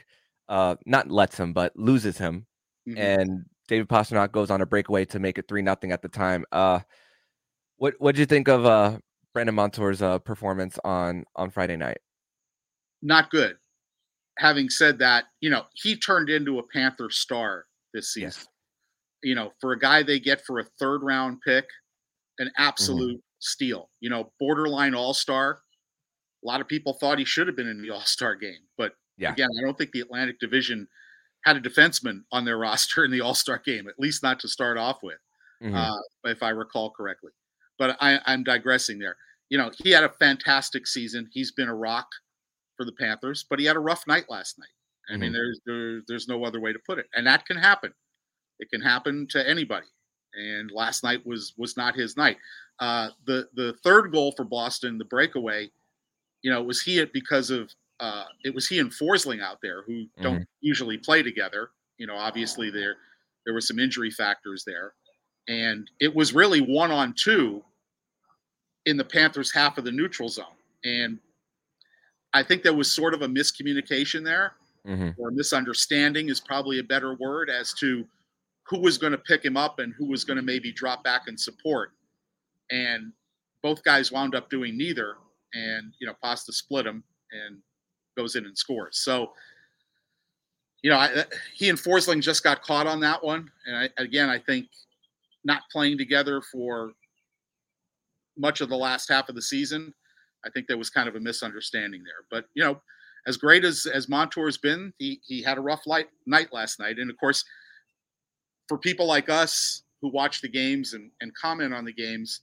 uh, 0.53 0.77
not 0.85 1.11
lets 1.11 1.41
him, 1.41 1.55
but 1.55 1.75
loses 1.77 2.19
him, 2.19 2.47
mm-hmm. 2.87 2.99
and 2.99 3.47
David 3.69 3.89
Pastrnak 3.89 4.33
goes 4.33 4.51
on 4.51 4.61
a 4.61 4.67
breakaway 4.67 5.07
to 5.07 5.19
make 5.19 5.39
it 5.39 5.49
three 5.49 5.63
nothing 5.63 5.93
at 5.93 6.03
the 6.03 6.09
time. 6.09 6.45
Uh, 6.53 6.81
what 7.79 7.95
what 7.99 8.15
did 8.15 8.21
you 8.21 8.27
think 8.27 8.49
of 8.49 8.67
uh 8.67 8.99
Brandon 9.33 9.55
Montour's 9.55 10.03
uh, 10.03 10.19
performance 10.19 10.79
on 10.85 11.25
on 11.35 11.51
Friday 11.51 11.79
night? 11.79 11.99
Not 13.01 13.31
good. 13.31 13.57
Having 14.39 14.69
said 14.69 14.99
that, 14.99 15.25
you 15.41 15.49
know 15.49 15.65
he 15.73 15.97
turned 15.97 16.29
into 16.29 16.59
a 16.59 16.63
Panther 16.63 17.09
star 17.09 17.65
this 17.95 18.13
season. 18.13 18.29
Yes. 18.29 18.47
You 19.23 19.35
know, 19.35 19.53
for 19.59 19.73
a 19.73 19.79
guy 19.79 20.03
they 20.03 20.21
get 20.21 20.45
for 20.45 20.59
a 20.59 20.65
third 20.79 21.03
round 21.03 21.39
pick, 21.41 21.65
an 22.39 22.49
mm-hmm. 22.49 22.63
absolute 22.63 23.17
mm-hmm. 23.17 23.39
steal. 23.39 23.89
You 24.01 24.11
know, 24.11 24.33
borderline 24.39 24.95
all 24.95 25.15
star. 25.15 25.61
A 26.45 26.47
lot 26.47 26.61
of 26.61 26.69
people 26.69 26.93
thought 26.93 27.19
he 27.19 27.25
should 27.25 27.47
have 27.47 27.57
been 27.57 27.69
in 27.69 27.81
the 27.81 27.91
All 27.91 28.01
Star 28.01 28.35
game, 28.35 28.59
but 28.77 28.95
yeah. 29.23 29.33
again, 29.33 29.49
I 29.59 29.63
don't 29.63 29.77
think 29.77 29.93
the 29.93 30.01
Atlantic 30.01 30.39
Division 30.41 30.89
had 31.45 31.57
a 31.57 31.61
defenseman 31.61 32.23
on 32.33 32.45
their 32.45 32.59
roster 32.67 33.05
in 33.05 33.11
the 33.11 33.21
All 33.21 33.35
Star 33.35 33.61
game, 33.65 33.89
at 33.89 33.99
least 33.99 34.23
not 34.23 34.41
to 34.41 34.49
start 34.49 34.79
off 34.79 35.03
with, 35.03 35.19
mm-hmm. 35.63 35.75
uh, 35.75 35.99
if 36.25 36.43
I 36.43 36.51
recall 36.51 36.91
correctly. 36.91 37.33
But 37.79 37.97
I, 38.01 38.21
I'm 38.27 38.45
digressing 38.45 38.99
there. 38.99 39.17
You 39.49 39.59
know, 39.59 39.71
he 39.83 39.91
had 39.91 40.05
a 40.05 40.09
fantastic 40.09 40.87
season. 40.87 41.29
He's 41.33 41.53
been 41.53 41.69
a 41.69 41.75
rock 41.75 42.07
for 42.77 42.85
the 42.85 42.93
Panthers, 42.93 43.45
but 43.49 43.59
he 43.59 43.67
had 43.67 43.77
a 43.77 43.81
rough 43.81 44.07
night 44.07 44.27
last 44.29 44.59
night. 44.59 44.69
I 45.09 45.13
mm-hmm. 45.13 45.21
mean, 45.21 45.33
there's 45.33 45.61
there, 45.67 46.03
there's 46.09 46.29
no 46.29 46.45
other 46.45 46.61
way 46.61 46.73
to 46.73 46.79
put 46.87 46.99
it, 46.99 47.07
and 47.15 47.27
that 47.27 47.47
can 47.47 47.57
happen. 47.57 47.93
It 48.59 48.71
can 48.71 48.81
happen 48.81 49.27
to 49.31 49.49
anybody. 49.49 49.87
And 50.35 50.71
last 50.73 51.05
night 51.05 51.27
was 51.27 51.53
was 51.59 51.77
not 51.77 51.95
his 51.95 52.17
night. 52.17 52.39
Uh, 52.79 53.11
the 53.27 53.49
the 53.55 53.75
third 53.85 54.13
goal 54.13 54.33
for 54.37 54.45
Boston, 54.45 54.97
the 54.97 55.05
breakaway, 55.05 55.71
you 56.43 56.51
know, 56.51 56.63
was 56.63 56.81
he 56.81 56.99
it 56.99 57.13
because 57.13 57.51
of 57.51 57.71
uh, 58.03 58.25
it 58.45 58.53
was 58.53 58.67
he 58.67 58.81
and 58.81 58.91
Forsling 58.91 59.41
out 59.41 59.59
there 59.63 59.83
who 59.83 59.93
mm-hmm. 59.93 60.23
don't 60.23 60.47
usually 60.61 60.99
play 60.99 61.23
together. 61.23 61.71
You 61.99 62.09
know, 62.09 62.17
obviously 62.17 62.69
there 62.69 62.97
there 63.47 63.55
were 63.55 63.61
some 63.61 63.79
injury 63.79 64.11
factors 64.11 64.65
there, 64.67 64.95
and 65.49 65.89
it 66.01 66.13
was 66.13 66.35
really 66.35 66.61
one 66.61 66.91
on 66.91 67.15
two 67.17 67.63
in 68.87 68.97
the 68.97 69.05
Panthers 69.05 69.53
half 69.53 69.79
of 69.79 69.85
the 69.85 69.93
neutral 69.93 70.29
zone, 70.29 70.59
and 70.85 71.19
I 72.35 72.43
think 72.43 72.65
there 72.65 72.75
was 72.75 72.91
sort 72.91 73.15
of 73.15 73.23
a 73.23 73.29
miscommunication 73.29 74.25
there, 74.25 74.55
mm-hmm. 74.87 75.11
or 75.17 75.31
misunderstanding 75.31 76.29
is 76.29 76.41
probably 76.41 76.81
a 76.81 76.85
better 76.85 77.15
word 77.15 77.51
as 77.51 77.73
to 77.75 78.05
who 78.65 78.81
was 78.81 78.99
going 78.99 79.13
to 79.13 79.19
pick 79.19 79.45
him 79.45 79.57
up 79.57 79.79
and 79.79 79.95
who 79.97 80.07
was 80.07 80.25
going 80.25 80.39
to 80.39 80.43
maybe 80.43 80.73
drop 80.73 81.05
back 81.05 81.23
and 81.29 81.39
support, 81.39 81.93
and 82.73 83.13
both 83.63 83.85
guys 83.85 84.11
wound 84.11 84.35
up 84.35 84.51
doing 84.51 84.77
neither, 84.77 85.15
and 85.55 85.93
you 86.01 86.07
know 86.09 86.15
Pasta 86.21 86.53
split 86.53 86.85
him 86.85 87.05
and 87.31 87.59
goes 88.17 88.37
in 88.37 88.45
and 88.45 88.57
scores. 88.57 88.99
So, 88.99 89.33
you 90.83 90.91
know, 90.91 90.97
I, 90.97 91.07
uh, 91.13 91.25
he 91.55 91.69
and 91.69 91.79
Forsling 91.79 92.21
just 92.21 92.43
got 92.43 92.63
caught 92.63 92.87
on 92.87 93.01
that 93.01 93.23
one. 93.23 93.51
And 93.67 93.77
I, 93.77 93.89
again, 94.03 94.29
I 94.29 94.39
think 94.39 94.67
not 95.45 95.63
playing 95.71 95.99
together 95.99 96.41
for 96.41 96.93
much 98.37 98.61
of 98.61 98.69
the 98.69 98.77
last 98.77 99.09
half 99.09 99.29
of 99.29 99.35
the 99.35 99.43
season, 99.43 99.93
I 100.45 100.51
think 100.51 100.67
there 100.67 100.79
was 100.79 100.91
kind 100.91 101.09
of 101.09 101.17
a 101.17 101.21
misunderstanding 101.21 102.03
there. 102.03 102.25
But 102.31 102.47
you 102.55 102.63
know, 102.63 102.81
as 103.27 103.37
great 103.37 103.65
as 103.65 103.87
as 103.87 104.09
Montour's 104.09 104.57
been, 104.57 104.93
he 104.99 105.21
he 105.25 105.43
had 105.43 105.59
a 105.59 105.61
rough 105.61 105.87
light, 105.87 106.09
night 106.27 106.53
last 106.53 106.81
night. 106.81 106.99
And 106.99 107.11
of 107.11 107.17
course, 107.19 107.45
for 108.69 108.79
people 108.79 109.07
like 109.07 109.29
us 109.29 109.83
who 110.01 110.09
watch 110.09 110.41
the 110.41 110.49
games 110.49 110.95
and, 110.95 111.11
and 111.21 111.33
comment 111.35 111.73
on 111.73 111.85
the 111.85 111.93
games, 111.93 112.41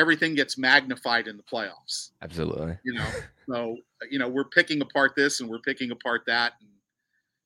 everything 0.00 0.34
gets 0.34 0.58
magnified 0.58 1.28
in 1.28 1.36
the 1.36 1.42
playoffs. 1.42 2.10
Absolutely. 2.22 2.78
You 2.82 2.94
know, 2.94 3.06
so 3.48 3.76
you 4.10 4.18
know 4.18 4.28
we're 4.28 4.44
picking 4.44 4.80
apart 4.80 5.12
this 5.14 5.40
and 5.40 5.48
we're 5.48 5.60
picking 5.60 5.90
apart 5.90 6.22
that, 6.26 6.54
and, 6.60 6.70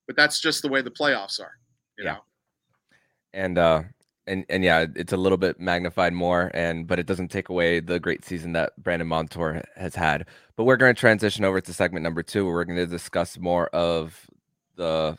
but 0.07 0.17
that's 0.17 0.41
just 0.41 0.63
the 0.63 0.69
way 0.69 0.81
the 0.81 0.91
playoffs 0.91 1.41
are. 1.41 1.53
yeah. 1.99 2.13
Know? 2.13 2.19
And 3.33 3.59
uh, 3.59 3.83
and 4.27 4.47
and 4.49 4.63
yeah, 4.63 4.87
it's 4.95 5.13
a 5.13 5.17
little 5.17 5.39
bit 5.39 5.59
magnified 5.59 6.13
more, 6.13 6.51
and 6.55 6.87
but 6.87 6.99
it 6.99 7.07
doesn't 7.07 7.29
take 7.29 7.49
away 7.49 7.81
the 7.81 7.99
great 7.99 8.25
season 8.25 8.53
that 8.53 8.73
Brandon 8.83 9.09
Montour 9.09 9.63
has 9.77 9.97
had. 9.97 10.27
But 10.57 10.65
we're 10.65 10.77
going 10.77 10.95
to 10.95 11.01
transition 11.01 11.45
over 11.45 11.61
to 11.61 11.73
segment 11.75 12.05
number 12.05 12.23
two, 12.23 12.45
where 12.45 12.55
we're 12.55 12.65
going 12.65 12.79
to 12.79 12.87
discuss 12.87 13.37
more 13.39 13.67
of 13.69 14.27
the 14.77 15.17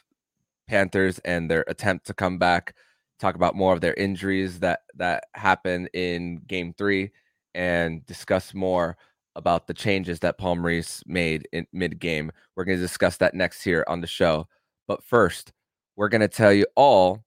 Panthers 0.67 1.19
and 1.19 1.51
their 1.51 1.65
attempt 1.67 2.07
to 2.07 2.13
come 2.13 2.37
back 2.37 2.73
talk 3.19 3.35
about 3.35 3.55
more 3.55 3.73
of 3.73 3.81
their 3.81 3.93
injuries 3.93 4.59
that 4.59 4.81
that 4.95 5.25
happened 5.33 5.89
in 5.93 6.37
game 6.47 6.73
three 6.77 7.11
and 7.55 8.05
discuss 8.05 8.53
more 8.53 8.97
about 9.35 9.67
the 9.67 9.73
changes 9.73 10.19
that 10.19 10.37
Paul 10.37 10.57
Maurice 10.57 11.01
made 11.07 11.47
in 11.51 11.65
mid 11.73 11.99
game. 11.99 12.31
We're 12.55 12.65
going 12.65 12.77
to 12.77 12.81
discuss 12.81 13.17
that 13.17 13.33
next 13.33 13.63
here 13.63 13.83
on 13.87 14.01
the 14.01 14.07
show. 14.07 14.47
But 14.87 15.03
first, 15.03 15.51
we're 15.95 16.09
going 16.09 16.21
to 16.21 16.27
tell 16.27 16.53
you 16.53 16.65
all 16.75 17.23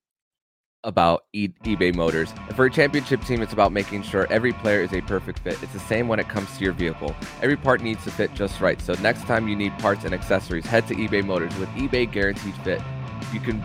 about 0.84 1.24
e- 1.32 1.48
eBay 1.64 1.94
Motors. 1.94 2.32
For 2.54 2.66
a 2.66 2.70
championship 2.70 3.24
team, 3.24 3.42
it's 3.42 3.52
about 3.52 3.72
making 3.72 4.02
sure 4.02 4.26
every 4.30 4.52
player 4.52 4.80
is 4.80 4.92
a 4.92 5.00
perfect 5.02 5.40
fit. 5.40 5.60
It's 5.62 5.72
the 5.72 5.80
same 5.80 6.08
when 6.08 6.20
it 6.20 6.28
comes 6.28 6.56
to 6.56 6.64
your 6.64 6.72
vehicle. 6.72 7.16
Every 7.42 7.56
part 7.56 7.82
needs 7.82 8.04
to 8.04 8.10
fit 8.10 8.32
just 8.34 8.60
right. 8.60 8.80
So 8.80 8.94
next 8.94 9.22
time 9.22 9.48
you 9.48 9.56
need 9.56 9.76
parts 9.78 10.04
and 10.04 10.14
accessories, 10.14 10.66
head 10.66 10.86
to 10.88 10.94
eBay 10.94 11.24
Motors 11.24 11.54
with 11.56 11.68
eBay 11.70 12.10
Guaranteed 12.10 12.54
Fit. 12.62 12.80
You 13.32 13.40
can 13.40 13.62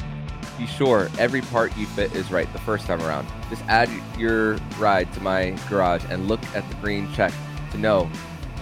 be 0.58 0.68
sure 0.68 1.10
every 1.18 1.42
part 1.42 1.76
you 1.78 1.86
fit 1.88 2.16
is 2.16 2.32
right 2.32 2.52
the 2.54 2.60
first 2.60 2.86
time 2.86 3.02
around. 3.02 3.28
Just 3.50 3.64
add 3.64 3.90
your 4.18 4.56
ride 4.78 5.12
to 5.14 5.22
my 5.22 5.58
garage 5.70 6.04
and 6.10 6.28
look 6.28 6.44
at 6.56 6.68
the 6.70 6.76
green 6.76 7.12
check 7.14 7.34
to 7.72 7.78
know 7.78 8.10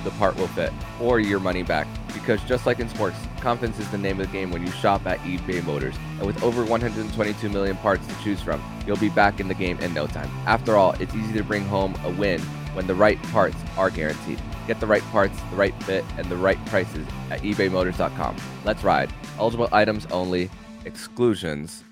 the 0.03 0.11
part 0.11 0.35
will 0.35 0.47
fit 0.47 0.73
or 0.99 1.19
your 1.19 1.39
money 1.39 1.63
back. 1.63 1.87
Because 2.13 2.41
just 2.43 2.65
like 2.65 2.79
in 2.79 2.89
sports, 2.89 3.17
confidence 3.39 3.79
is 3.79 3.89
the 3.91 3.97
name 3.97 4.19
of 4.19 4.27
the 4.27 4.33
game 4.33 4.51
when 4.51 4.61
you 4.65 4.71
shop 4.71 5.05
at 5.05 5.19
eBay 5.19 5.63
Motors. 5.63 5.95
And 6.17 6.27
with 6.27 6.41
over 6.43 6.63
122 6.65 7.49
million 7.49 7.77
parts 7.77 8.05
to 8.07 8.23
choose 8.23 8.41
from, 8.41 8.61
you'll 8.85 8.97
be 8.97 9.09
back 9.09 9.39
in 9.39 9.47
the 9.47 9.53
game 9.53 9.79
in 9.79 9.93
no 9.93 10.07
time. 10.07 10.29
After 10.45 10.75
all, 10.75 10.91
it's 10.99 11.13
easy 11.15 11.33
to 11.33 11.43
bring 11.43 11.65
home 11.65 11.95
a 12.03 12.09
win 12.09 12.41
when 12.73 12.87
the 12.87 12.95
right 12.95 13.21
parts 13.23 13.57
are 13.77 13.89
guaranteed. 13.89 14.41
Get 14.67 14.79
the 14.79 14.87
right 14.87 15.03
parts, 15.03 15.39
the 15.49 15.55
right 15.55 15.83
fit, 15.83 16.05
and 16.17 16.27
the 16.27 16.37
right 16.37 16.63
prices 16.67 17.07
at 17.29 17.41
ebaymotors.com. 17.41 18.35
Let's 18.63 18.83
ride. 18.83 19.11
Eligible 19.37 19.69
items 19.71 20.05
only 20.07 20.49
exclusions 20.85 21.83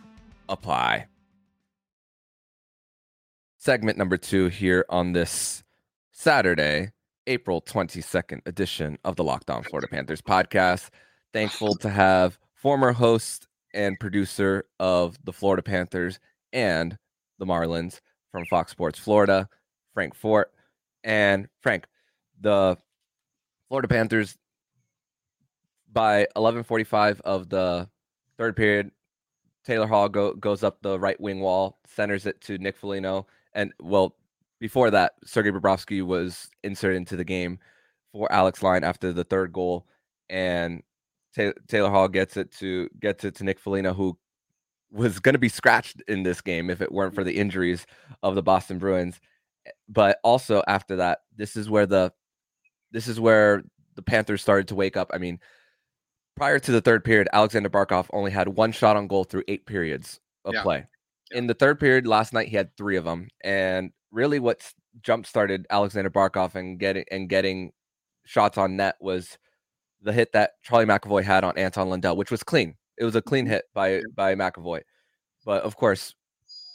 apply. 0.48 1.08
Segment 3.58 3.98
number 3.98 4.18
two 4.18 4.48
here 4.48 4.86
on 4.90 5.12
this 5.12 5.64
Saturday, 6.12 6.92
April 7.28 7.62
22nd 7.62 8.42
edition 8.46 8.98
of 9.04 9.16
the 9.16 9.24
Locked 9.24 9.50
On 9.50 9.64
Florida 9.64 9.88
Panthers 9.88 10.22
podcast. 10.22 10.90
Thankful 11.34 11.76
to 11.76 11.90
have 11.90 12.40
former 12.56 12.92
host 12.92 13.48
and 13.74 14.00
producer 14.00 14.66
of 14.80 15.18
the 15.24 15.34
Florida 15.34 15.62
Panthers 15.62 16.20
and 16.52 16.98
the 17.38 17.46
Marlins 17.46 18.00
from 18.32 18.46
Fox 18.46 18.72
Sports 18.72 18.98
Florida, 18.98 19.48
Frank 19.94 20.16
Forte. 20.16 20.50
And 21.04 21.48
Frank, 21.62 21.86
the 22.42 22.78
Florida 23.68 23.88
Panthers 23.88 24.38
by 25.92 26.28
11:45 26.36 27.22
of 27.22 27.50
the 27.50 27.88
Third 28.40 28.56
period, 28.56 28.92
Taylor 29.66 29.86
Hall 29.86 30.08
go, 30.10 30.34
goes 30.34 30.64
up 30.64 30.82
the 30.82 30.98
right 30.98 31.20
wing 31.20 31.42
wall, 31.42 31.78
centers 31.86 32.26
it 32.26 32.40
to 32.42 32.58
Nick 32.58 32.78
Foligno, 32.78 33.28
and 33.54 33.74
well, 33.82 34.16
before 34.60 34.90
that, 34.92 35.14
Sergei 35.26 35.52
Bobrovsky 35.52 36.02
was 36.02 36.50
inserted 36.64 36.98
into 36.98 37.18
the 37.18 37.26
game 37.26 37.60
for 38.14 38.32
Alex 38.32 38.64
Lyon 38.64 38.84
after 38.84 39.12
the 39.12 39.26
third 39.26 39.52
goal, 39.52 39.86
and 40.30 40.82
Taylor 41.36 41.90
Hall 41.90 42.08
gets 42.08 42.38
it 42.38 42.52
to 42.60 42.90
gets 43.00 43.24
it 43.26 43.36
to 43.36 43.44
Nick 43.44 43.60
Foligno, 43.60 43.94
who 43.94 44.18
was 44.92 45.20
going 45.20 45.34
to 45.34 45.40
be 45.40 45.50
scratched 45.50 46.02
in 46.08 46.24
this 46.24 46.42
game 46.42 46.70
if 46.70 46.82
it 46.82 46.92
weren't 46.92 47.14
for 47.14 47.24
the 47.24 47.38
injuries 47.38 47.86
of 48.24 48.36
the 48.36 48.44
Boston 48.44 48.80
Bruins. 48.80 49.20
But 49.88 50.20
also 50.24 50.64
after 50.68 50.96
that, 50.96 51.20
this 51.36 51.56
is 51.56 51.70
where 51.70 51.86
the 51.86 52.12
this 52.92 53.08
is 53.08 53.20
where 53.20 53.64
the 53.96 54.02
Panthers 54.02 54.42
started 54.42 54.70
to 54.70 54.76
wake 54.76 54.98
up. 54.98 55.12
I 55.14 55.18
mean, 55.18 55.40
prior 56.40 56.58
to 56.58 56.72
the 56.72 56.82
third 56.82 57.04
period, 57.04 57.28
Alexander 57.34 57.70
Barkov 57.70 58.08
only 58.14 58.32
had 58.32 58.48
one 58.48 58.72
shot 58.72 58.96
on 58.96 59.08
goal 59.08 59.26
through 59.26 59.44
eight 59.50 59.66
periods 59.66 60.22
of 60.46 60.54
yeah. 60.54 60.64
play. 60.64 60.86
In 61.32 61.48
the 61.48 61.54
third 61.54 61.80
period 61.80 62.08
last 62.08 62.34
night, 62.34 62.48
he 62.48 62.56
had 62.56 62.76
three 62.78 62.96
of 62.96 63.04
them, 63.04 63.28
and 63.44 63.92
really, 64.12 64.40
what 64.40 64.62
jump 65.02 65.28
started 65.28 65.68
Alexander 65.70 66.10
Barkov 66.10 66.56
and 66.56 66.80
getting 66.80 67.04
and 67.12 67.30
getting 67.30 67.72
shots 68.26 68.58
on 68.58 68.78
net 68.78 68.96
was 69.00 69.38
the 70.02 70.14
hit 70.14 70.32
that 70.32 70.54
Charlie 70.64 70.86
McAvoy 70.86 71.24
had 71.24 71.44
on 71.44 71.58
Anton 71.58 71.90
Lundell, 71.90 72.16
which 72.16 72.32
was 72.32 72.42
clean. 72.42 72.76
It 72.98 73.04
was 73.04 73.16
a 73.16 73.22
clean 73.22 73.46
mm-hmm. 73.46 73.54
hit 73.54 73.66
by 73.74 74.02
by 74.16 74.34
McAvoy, 74.34 74.82
but 75.46 75.62
of 75.64 75.76
course, 75.76 76.16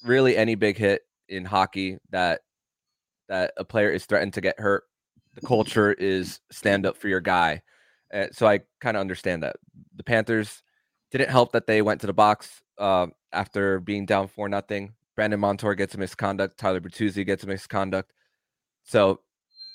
really 0.04 0.36
any 0.36 0.54
big 0.54 0.76
hit 0.76 1.02
in 1.28 1.44
hockey 1.44 1.96
that 2.10 2.42
that 3.28 3.54
a 3.56 3.64
player 3.64 3.90
is 3.90 4.04
threatened 4.04 4.34
to 4.34 4.42
get 4.42 4.60
hurt, 4.60 4.84
the 5.34 5.40
culture 5.40 5.94
is 5.94 6.38
stand 6.52 6.84
up 6.84 6.98
for 6.98 7.08
your 7.08 7.20
guy 7.20 7.62
uh, 8.14 8.28
so 8.32 8.46
I 8.46 8.60
kind 8.80 8.96
of 8.96 9.00
understand 9.00 9.42
that. 9.42 9.56
The 9.96 10.04
Panthers 10.04 10.62
didn't 11.10 11.30
help 11.30 11.52
that 11.52 11.66
they 11.66 11.82
went 11.82 12.00
to 12.02 12.06
the 12.06 12.12
box 12.12 12.62
uh, 12.78 13.08
after 13.32 13.80
being 13.80 14.06
down 14.06 14.28
for 14.28 14.48
nothing. 14.48 14.94
Brandon 15.16 15.38
Montour 15.40 15.74
gets 15.74 15.94
a 15.94 15.98
misconduct. 15.98 16.58
Tyler 16.58 16.80
Bertuzzi 16.80 17.26
gets 17.26 17.44
a 17.44 17.46
misconduct. 17.46 18.12
So 18.84 19.20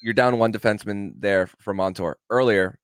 you're 0.01 0.13
down 0.13 0.37
one 0.37 0.53
defenseman 0.53 1.13
there 1.17 1.47
for 1.59 1.73
Montour. 1.73 2.17
Earlier, 2.29 2.79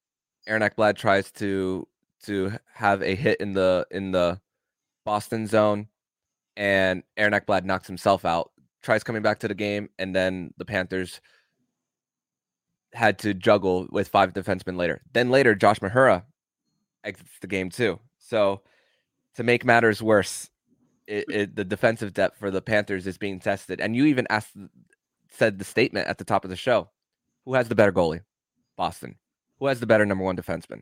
Aaron 0.47 0.61
Ekblad 0.61 0.95
tries 0.95 1.31
to 1.33 1.87
to 2.23 2.53
have 2.73 3.01
a 3.01 3.15
hit 3.15 3.39
in 3.39 3.53
the 3.53 3.85
in 3.91 4.11
the 4.11 4.39
Boston 5.05 5.47
zone, 5.47 5.87
and 6.57 7.03
Aaron 7.17 7.33
Ekblad 7.33 7.63
knocks 7.63 7.87
himself 7.87 8.25
out. 8.25 8.51
Tries 8.81 9.03
coming 9.03 9.21
back 9.21 9.39
to 9.39 9.47
the 9.47 9.55
game, 9.55 9.89
and 9.99 10.15
then 10.15 10.53
the 10.57 10.65
Panthers 10.65 11.21
had 12.95 13.19
to 13.19 13.33
juggle 13.33 13.87
with 13.91 14.07
five 14.07 14.33
defensemen 14.33 14.77
later. 14.77 15.01
Then 15.13 15.29
later, 15.29 15.55
Josh 15.55 15.79
Mahura 15.79 16.23
exits 17.03 17.37
the 17.41 17.47
game 17.47 17.69
too. 17.69 17.99
So 18.17 18.61
to 19.35 19.43
make 19.43 19.65
matters 19.65 20.01
worse, 20.01 20.49
it, 21.07 21.25
it, 21.29 21.55
the 21.55 21.65
defensive 21.65 22.13
depth 22.13 22.39
for 22.39 22.49
the 22.49 22.61
Panthers 22.61 23.05
is 23.05 23.17
being 23.17 23.39
tested. 23.39 23.79
And 23.79 23.95
you 23.95 24.05
even 24.05 24.25
asked, 24.29 24.55
said 25.29 25.59
the 25.59 25.65
statement 25.65 26.07
at 26.07 26.17
the 26.17 26.23
top 26.23 26.43
of 26.43 26.49
the 26.49 26.55
show: 26.55 26.89
Who 27.45 27.53
has 27.53 27.67
the 27.67 27.75
better 27.75 27.91
goalie? 27.91 28.21
Boston. 28.75 29.15
Who 29.59 29.67
has 29.67 29.79
the 29.79 29.87
better 29.87 30.05
number 30.05 30.23
one 30.23 30.35
defenseman? 30.35 30.81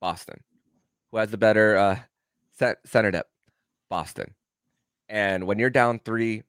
Boston. 0.00 0.40
Who 1.10 1.18
has 1.18 1.30
the 1.30 1.38
better 1.38 1.76
uh, 1.76 1.98
center 2.84 3.10
depth? 3.10 3.30
Boston. 3.88 4.34
And 5.08 5.46
when 5.46 5.58
you're 5.58 5.70
down 5.70 6.00
three 6.00 6.42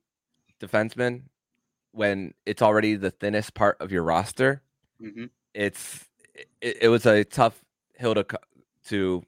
defensemen, 0.59 1.23
when 1.91 2.33
it's 2.45 2.61
already 2.61 2.95
the 2.95 3.11
thinnest 3.11 3.53
part 3.53 3.77
of 3.79 3.91
your 3.91 4.03
roster, 4.03 4.61
mm-hmm. 5.01 5.25
it's 5.53 6.05
it, 6.61 6.77
it, 6.81 6.89
was 6.89 7.05
a 7.05 7.23
tough 7.23 7.59
hill 7.95 8.15
to 8.15 8.25
to 8.87 9.23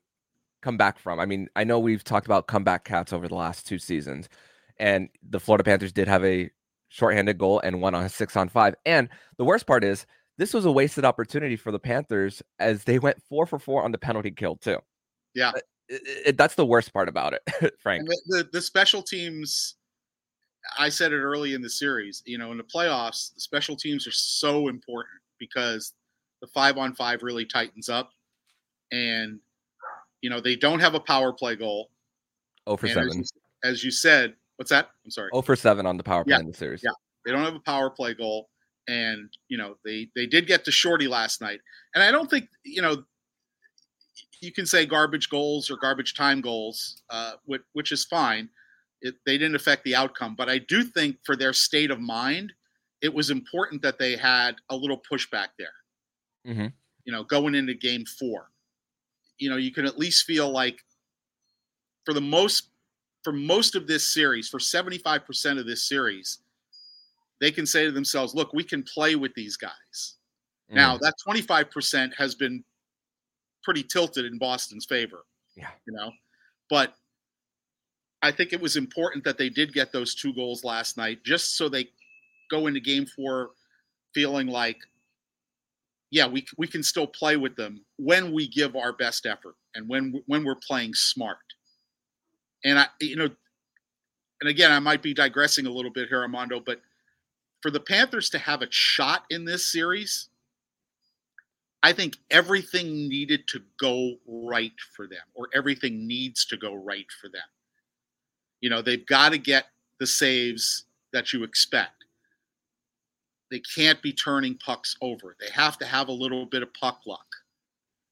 come 0.61 0.77
back 0.77 0.99
from. 0.99 1.19
I 1.19 1.25
mean, 1.25 1.49
I 1.55 1.63
know 1.63 1.79
we've 1.79 2.03
talked 2.03 2.25
about 2.25 2.47
comeback 2.47 2.83
cats 2.83 3.13
over 3.13 3.27
the 3.27 3.35
last 3.35 3.67
two 3.67 3.79
seasons, 3.79 4.29
and 4.77 5.09
the 5.27 5.39
Florida 5.39 5.63
Panthers 5.63 5.91
did 5.91 6.07
have 6.07 6.23
a 6.23 6.49
shorthanded 6.89 7.37
goal 7.37 7.59
and 7.59 7.81
one 7.81 7.95
on 7.95 8.03
a 8.03 8.09
six 8.09 8.35
on 8.35 8.49
five. 8.49 8.75
And 8.85 9.09
the 9.37 9.45
worst 9.45 9.67
part 9.67 9.83
is 9.83 10.05
this 10.37 10.53
was 10.53 10.65
a 10.65 10.71
wasted 10.71 11.05
opportunity 11.05 11.55
for 11.55 11.71
the 11.71 11.79
Panthers 11.79 12.41
as 12.59 12.83
they 12.83 12.99
went 12.99 13.21
four 13.23 13.45
for 13.45 13.59
four 13.59 13.83
on 13.83 13.91
the 13.91 13.97
penalty 13.97 14.31
kill 14.31 14.55
too. 14.55 14.77
Yeah, 15.35 15.51
it, 15.87 16.01
it, 16.25 16.37
that's 16.37 16.55
the 16.55 16.65
worst 16.65 16.93
part 16.93 17.09
about 17.09 17.33
it, 17.33 17.73
Frank. 17.79 18.07
The, 18.07 18.21
the, 18.27 18.49
the 18.53 18.61
special 18.61 19.01
teams. 19.01 19.75
I 20.77 20.89
said 20.89 21.13
it 21.13 21.19
early 21.19 21.53
in 21.53 21.61
the 21.61 21.69
series. 21.69 22.21
You 22.25 22.37
know, 22.37 22.51
in 22.51 22.57
the 22.57 22.63
playoffs, 22.63 23.33
the 23.33 23.39
special 23.39 23.75
teams 23.77 24.05
are 24.05 24.11
so 24.11 24.67
important 24.67 25.19
because 25.39 25.93
the 26.41 26.47
five 26.47 26.77
on 26.77 26.93
five 26.93 27.23
really 27.23 27.45
tightens 27.45 27.89
up, 27.89 28.11
and 28.91 29.39
you 30.21 30.29
know 30.29 30.39
they 30.39 30.55
don't 30.55 30.79
have 30.79 30.95
a 30.95 30.99
power 30.99 31.33
play 31.33 31.55
goal. 31.55 31.89
Oh 32.67 32.77
for 32.77 32.85
and 32.85 32.93
seven. 32.93 33.09
As 33.09 33.15
you, 33.15 33.69
as 33.69 33.83
you, 33.83 33.91
said, 33.91 34.35
what's 34.57 34.69
that? 34.69 34.89
I'm 35.05 35.11
sorry. 35.11 35.29
Oh 35.33 35.41
for 35.41 35.55
seven 35.55 35.85
on 35.85 35.97
the 35.97 36.03
power 36.03 36.23
play 36.23 36.33
yeah, 36.33 36.39
in 36.39 36.47
the 36.47 36.53
series. 36.53 36.81
Yeah, 36.83 36.91
they 37.25 37.31
don't 37.31 37.43
have 37.43 37.55
a 37.55 37.59
power 37.59 37.89
play 37.89 38.13
goal, 38.13 38.49
and 38.87 39.29
you 39.47 39.57
know 39.57 39.75
they 39.83 40.09
they 40.15 40.25
did 40.25 40.47
get 40.47 40.65
to 40.65 40.71
Shorty 40.71 41.07
last 41.07 41.41
night, 41.41 41.59
and 41.95 42.03
I 42.03 42.11
don't 42.11 42.29
think 42.29 42.49
you 42.63 42.81
know 42.81 43.03
you 44.41 44.51
can 44.51 44.65
say 44.65 44.85
garbage 44.85 45.29
goals 45.29 45.69
or 45.69 45.77
garbage 45.77 46.13
time 46.13 46.41
goals, 46.41 47.01
uh, 47.09 47.33
which, 47.45 47.61
which 47.73 47.91
is 47.91 48.05
fine. 48.05 48.49
It, 49.01 49.15
they 49.25 49.37
didn't 49.37 49.55
affect 49.55 49.83
the 49.83 49.95
outcome, 49.95 50.35
but 50.35 50.49
I 50.49 50.59
do 50.59 50.83
think 50.83 51.17
for 51.23 51.35
their 51.35 51.53
state 51.53 51.91
of 51.91 51.99
mind, 51.99 52.53
it 53.01 53.13
was 53.13 53.29
important 53.29 53.81
that 53.81 53.97
they 53.97 54.15
had 54.15 54.55
a 54.69 54.75
little 54.75 55.01
pushback 55.11 55.47
there. 55.57 55.67
Mm-hmm. 56.47 56.67
You 57.05 57.13
know, 57.13 57.23
going 57.23 57.55
into 57.55 57.73
Game 57.73 58.05
Four, 58.05 58.51
you 59.37 59.49
know, 59.49 59.57
you 59.57 59.71
can 59.71 59.85
at 59.85 59.97
least 59.97 60.25
feel 60.25 60.49
like, 60.49 60.79
for 62.05 62.13
the 62.13 62.21
most, 62.21 62.69
for 63.23 63.31
most 63.33 63.75
of 63.75 63.87
this 63.87 64.13
series, 64.13 64.49
for 64.49 64.59
seventy 64.59 64.97
five 64.97 65.25
percent 65.25 65.59
of 65.59 65.65
this 65.65 65.87
series, 65.87 66.39
they 67.39 67.51
can 67.51 67.65
say 67.65 67.85
to 67.85 67.91
themselves, 67.91 68.35
"Look, 68.35 68.53
we 68.53 68.63
can 68.63 68.83
play 68.83 69.15
with 69.15 69.33
these 69.33 69.57
guys." 69.57 70.15
Mm. 70.71 70.75
Now 70.75 70.97
that 70.97 71.15
twenty 71.23 71.41
five 71.41 71.71
percent 71.71 72.13
has 72.17 72.35
been 72.35 72.63
pretty 73.63 73.83
tilted 73.83 74.25
in 74.25 74.37
Boston's 74.37 74.85
favor. 74.85 75.25
Yeah. 75.55 75.69
You 75.85 75.93
know, 75.93 76.11
but 76.69 76.93
I 78.21 78.31
think 78.31 78.53
it 78.53 78.61
was 78.61 78.77
important 78.77 79.23
that 79.23 79.37
they 79.37 79.49
did 79.49 79.73
get 79.73 79.91
those 79.91 80.15
two 80.15 80.33
goals 80.33 80.63
last 80.63 80.97
night 80.97 81.23
just 81.23 81.57
so 81.57 81.69
they 81.69 81.89
go 82.49 82.67
into 82.67 82.79
game 82.79 83.05
four 83.05 83.51
feeling 84.13 84.47
like, 84.47 84.77
yeah, 86.11 86.27
we, 86.27 86.45
we 86.57 86.67
can 86.67 86.81
still 86.81 87.07
play 87.07 87.37
with 87.37 87.55
them 87.55 87.81
when 87.97 88.33
we 88.33 88.47
give 88.47 88.75
our 88.75 88.93
best 88.93 89.25
effort 89.25 89.55
and 89.75 89.87
when 89.87 90.21
when 90.25 90.43
we're 90.43 90.55
playing 90.55 90.93
smart. 90.93 91.37
And 92.65 92.79
I, 92.79 92.87
you 92.99 93.15
know, 93.15 93.29
and 94.41 94.49
again, 94.49 94.71
I 94.71 94.79
might 94.79 95.01
be 95.01 95.13
digressing 95.13 95.65
a 95.65 95.71
little 95.71 95.91
bit 95.91 96.09
here, 96.09 96.21
Armando, 96.21 96.59
but 96.59 96.81
for 97.61 97.71
the 97.71 97.79
Panthers 97.79 98.29
to 98.31 98.39
have 98.39 98.61
a 98.61 98.67
shot 98.69 99.25
in 99.29 99.45
this 99.45 99.71
series, 99.71 100.29
I 101.83 101.93
think 101.93 102.17
everything 102.29 103.07
needed 103.07 103.47
to 103.49 103.61
go 103.79 104.15
right 104.27 104.73
for 104.95 105.07
them, 105.07 105.21
or 105.33 105.47
everything 105.53 106.07
needs 106.07 106.45
to 106.45 106.57
go 106.57 106.73
right 106.73 107.07
for 107.21 107.29
them. 107.29 107.41
You 108.61 108.69
know, 108.69 108.81
they've 108.81 109.05
got 109.05 109.29
to 109.29 109.37
get 109.37 109.67
the 109.99 110.07
saves 110.07 110.85
that 111.13 111.31
you 111.31 111.43
expect. 111.43 111.98
They 113.51 113.61
can't 113.75 114.01
be 114.01 114.13
turning 114.13 114.57
pucks 114.57 114.95
over. 115.01 115.35
They 115.39 115.51
have 115.51 115.77
to 115.79 115.85
have 115.85 116.07
a 116.07 116.13
little 116.13 116.45
bit 116.45 116.63
of 116.63 116.73
puck 116.73 117.01
luck. 117.05 117.25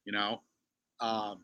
You 0.06 0.13
know, 0.13 0.41
um, 1.00 1.41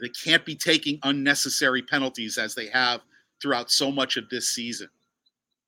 they 0.00 0.08
can't 0.08 0.44
be 0.44 0.54
taking 0.54 0.98
unnecessary 1.02 1.82
penalties 1.82 2.38
as 2.38 2.54
they 2.54 2.66
have 2.68 3.00
throughout 3.40 3.70
so 3.70 3.90
much 3.90 4.16
of 4.16 4.28
this 4.28 4.50
season. 4.50 4.88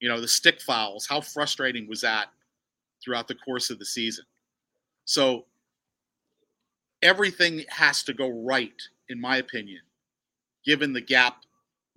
You 0.00 0.08
know, 0.08 0.20
the 0.20 0.28
stick 0.28 0.60
fouls, 0.60 1.06
how 1.06 1.20
frustrating 1.20 1.88
was 1.88 2.02
that 2.02 2.28
throughout 3.02 3.28
the 3.28 3.34
course 3.34 3.70
of 3.70 3.78
the 3.78 3.84
season? 3.84 4.24
So 5.04 5.46
everything 7.02 7.64
has 7.68 8.02
to 8.04 8.12
go 8.12 8.28
right, 8.28 8.80
in 9.08 9.20
my 9.20 9.38
opinion, 9.38 9.80
given 10.64 10.92
the 10.92 11.00
gap 11.00 11.44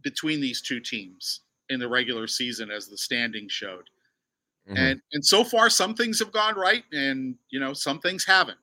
between 0.02 0.40
these 0.40 0.62
two 0.62 0.80
teams 0.80 1.42
in 1.70 1.80
the 1.80 1.90
regular 1.90 2.28
season 2.28 2.72
as 2.72 2.88
the 2.88 2.98
standings 2.98 3.52
showed. 3.52 3.90
Mm-hmm. 4.70 4.78
And 4.78 5.02
and 5.14 5.26
so 5.26 5.44
far 5.44 5.70
some 5.70 5.96
things 5.96 6.20
have 6.20 6.32
gone 6.32 6.56
right 6.56 6.84
and 6.92 7.36
you 7.50 7.60
know 7.60 7.74
some 7.74 8.00
things 8.00 8.26
haven't. 8.26 8.58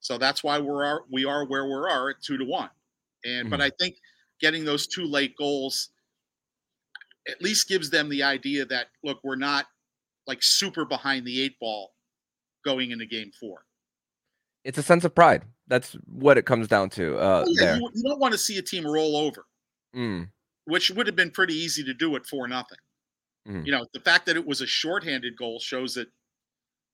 So 0.00 0.18
that's 0.18 0.44
why 0.44 0.58
we're 0.58 0.84
are, 0.84 1.04
we 1.10 1.24
are 1.24 1.44
where 1.46 1.66
we 1.66 1.72
are 1.72 2.10
at 2.10 2.22
2 2.22 2.38
to 2.38 2.44
1. 2.44 2.70
And 3.24 3.32
mm-hmm. 3.32 3.50
but 3.50 3.60
I 3.60 3.70
think 3.80 3.96
getting 4.40 4.64
those 4.64 4.86
two 4.86 5.04
late 5.04 5.36
goals 5.36 5.90
at 7.28 7.42
least 7.42 7.68
gives 7.68 7.90
them 7.90 8.08
the 8.08 8.22
idea 8.22 8.64
that 8.66 8.88
look, 9.02 9.18
we're 9.24 9.36
not 9.36 9.66
like 10.26 10.42
super 10.42 10.84
behind 10.84 11.26
the 11.26 11.42
eight 11.42 11.58
ball 11.58 11.94
going 12.64 12.90
into 12.90 13.06
game 13.06 13.32
4 13.40 13.64
it's 14.64 14.76
a 14.76 14.82
sense 14.82 15.04
of 15.04 15.14
pride. 15.14 15.44
That's 15.66 15.96
what 16.06 16.36
it 16.36 16.44
comes 16.44 16.68
down 16.68 16.90
to. 16.90 17.16
Uh, 17.18 17.44
oh, 17.46 17.54
yeah, 17.58 17.76
you, 17.76 17.90
you, 17.94 18.02
don't 18.02 18.18
want 18.18 18.32
to 18.32 18.38
see 18.38 18.58
a 18.58 18.62
team 18.62 18.86
roll 18.86 19.16
over, 19.16 19.46
mm. 19.96 20.28
which 20.66 20.90
would 20.90 21.06
have 21.06 21.16
been 21.16 21.30
pretty 21.30 21.54
easy 21.54 21.82
to 21.84 21.94
do 21.94 22.16
at 22.16 22.26
four 22.26 22.48
nothing. 22.48 22.78
Mm. 23.48 23.64
You 23.64 23.72
know, 23.72 23.86
the 23.94 24.00
fact 24.00 24.26
that 24.26 24.36
it 24.36 24.46
was 24.46 24.60
a 24.60 24.66
shorthanded 24.66 25.36
goal 25.36 25.58
shows 25.58 25.94
that 25.94 26.08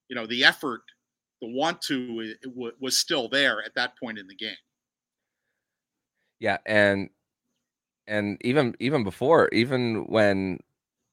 you 0.09 0.15
know 0.15 0.27
the 0.27 0.45
effort, 0.45 0.83
the 1.41 1.49
want 1.49 1.83
to, 1.83 2.35
was 2.81 2.99
still 2.99 3.29
there 3.29 3.63
at 3.65 3.75
that 3.75 3.99
point 3.99 4.19
in 4.19 4.27
the 4.27 4.37
game. 4.37 4.57
Yeah, 6.39 6.59
and 6.67 7.11
and 8.07 8.39
even 8.43 8.75
even 8.79 9.03
before, 9.03 9.49
even 9.53 10.07
when 10.07 10.61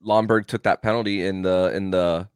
Lomberg 0.06 0.48
took 0.48 0.64
that 0.64 0.82
penalty 0.82 1.26
in 1.26 1.42
the 1.42 1.72
in 1.74 1.92
the 1.92 2.28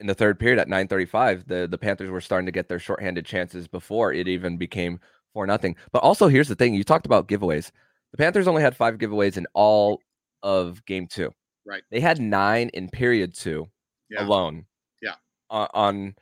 in 0.00 0.06
the 0.06 0.14
third 0.14 0.38
period 0.38 0.58
at 0.58 0.68
9:35, 0.68 1.46
the 1.46 1.66
the 1.66 1.78
Panthers 1.78 2.10
were 2.10 2.20
starting 2.20 2.46
to 2.46 2.52
get 2.52 2.68
their 2.68 2.78
shorthanded 2.78 3.24
chances 3.24 3.66
before 3.68 4.12
it 4.12 4.28
even 4.28 4.56
became 4.56 5.00
four 5.32 5.46
nothing. 5.46 5.76
But 5.92 6.02
also, 6.02 6.28
here's 6.28 6.48
the 6.48 6.54
thing: 6.54 6.74
you 6.74 6.84
talked 6.84 7.06
about 7.06 7.28
giveaways. 7.28 7.70
The 8.12 8.18
Panthers 8.18 8.48
only 8.48 8.62
had 8.62 8.76
five 8.76 8.98
giveaways 8.98 9.36
in 9.36 9.46
all 9.54 10.00
of 10.42 10.84
Game 10.84 11.06
Two. 11.06 11.32
Right. 11.66 11.82
They 11.90 12.00
had 12.00 12.20
nine 12.20 12.70
in 12.70 12.88
period 12.88 13.34
two 13.34 13.68
yeah. 14.08 14.24
alone. 14.24 14.66
Yeah. 15.02 15.14
On, 15.50 15.68
on 15.74 16.14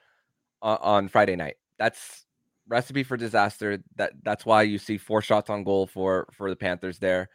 on 0.62 1.08
Friday 1.08 1.36
night. 1.36 1.56
That's 1.78 2.24
recipe 2.68 3.02
for 3.02 3.16
disaster. 3.16 3.78
That 3.96 4.12
that's 4.22 4.46
why 4.46 4.62
you 4.62 4.78
see 4.78 4.96
four 4.98 5.22
shots 5.22 5.50
on 5.50 5.64
goal 5.64 5.86
for 5.86 6.26
for 6.32 6.48
the 6.48 6.56
Panthers 6.56 6.98
there, 6.98 7.28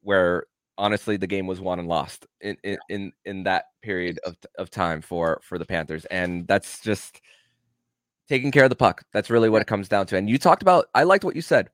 where 0.00 0.46
honestly 0.78 1.16
the 1.16 1.26
game 1.26 1.46
was 1.46 1.60
won 1.60 1.78
and 1.78 1.88
lost 1.88 2.26
in 2.40 2.56
in 2.64 2.78
in, 2.88 3.12
in 3.24 3.42
that 3.44 3.66
period 3.82 4.18
of, 4.24 4.36
of 4.58 4.70
time 4.70 5.00
for 5.00 5.40
for 5.42 5.58
the 5.58 5.66
Panthers 5.66 6.04
and 6.06 6.46
that's 6.48 6.80
just 6.80 7.20
taking 8.28 8.50
care 8.50 8.64
of 8.64 8.70
the 8.70 8.76
puck 8.76 9.04
that's 9.12 9.30
really 9.30 9.50
what 9.50 9.60
it 9.60 9.68
comes 9.68 9.88
down 9.88 10.06
to 10.06 10.16
and 10.16 10.30
you 10.30 10.38
talked 10.38 10.62
about 10.62 10.86
I 10.94 11.02
liked 11.02 11.24
what 11.24 11.36
you 11.36 11.42
said 11.42 11.68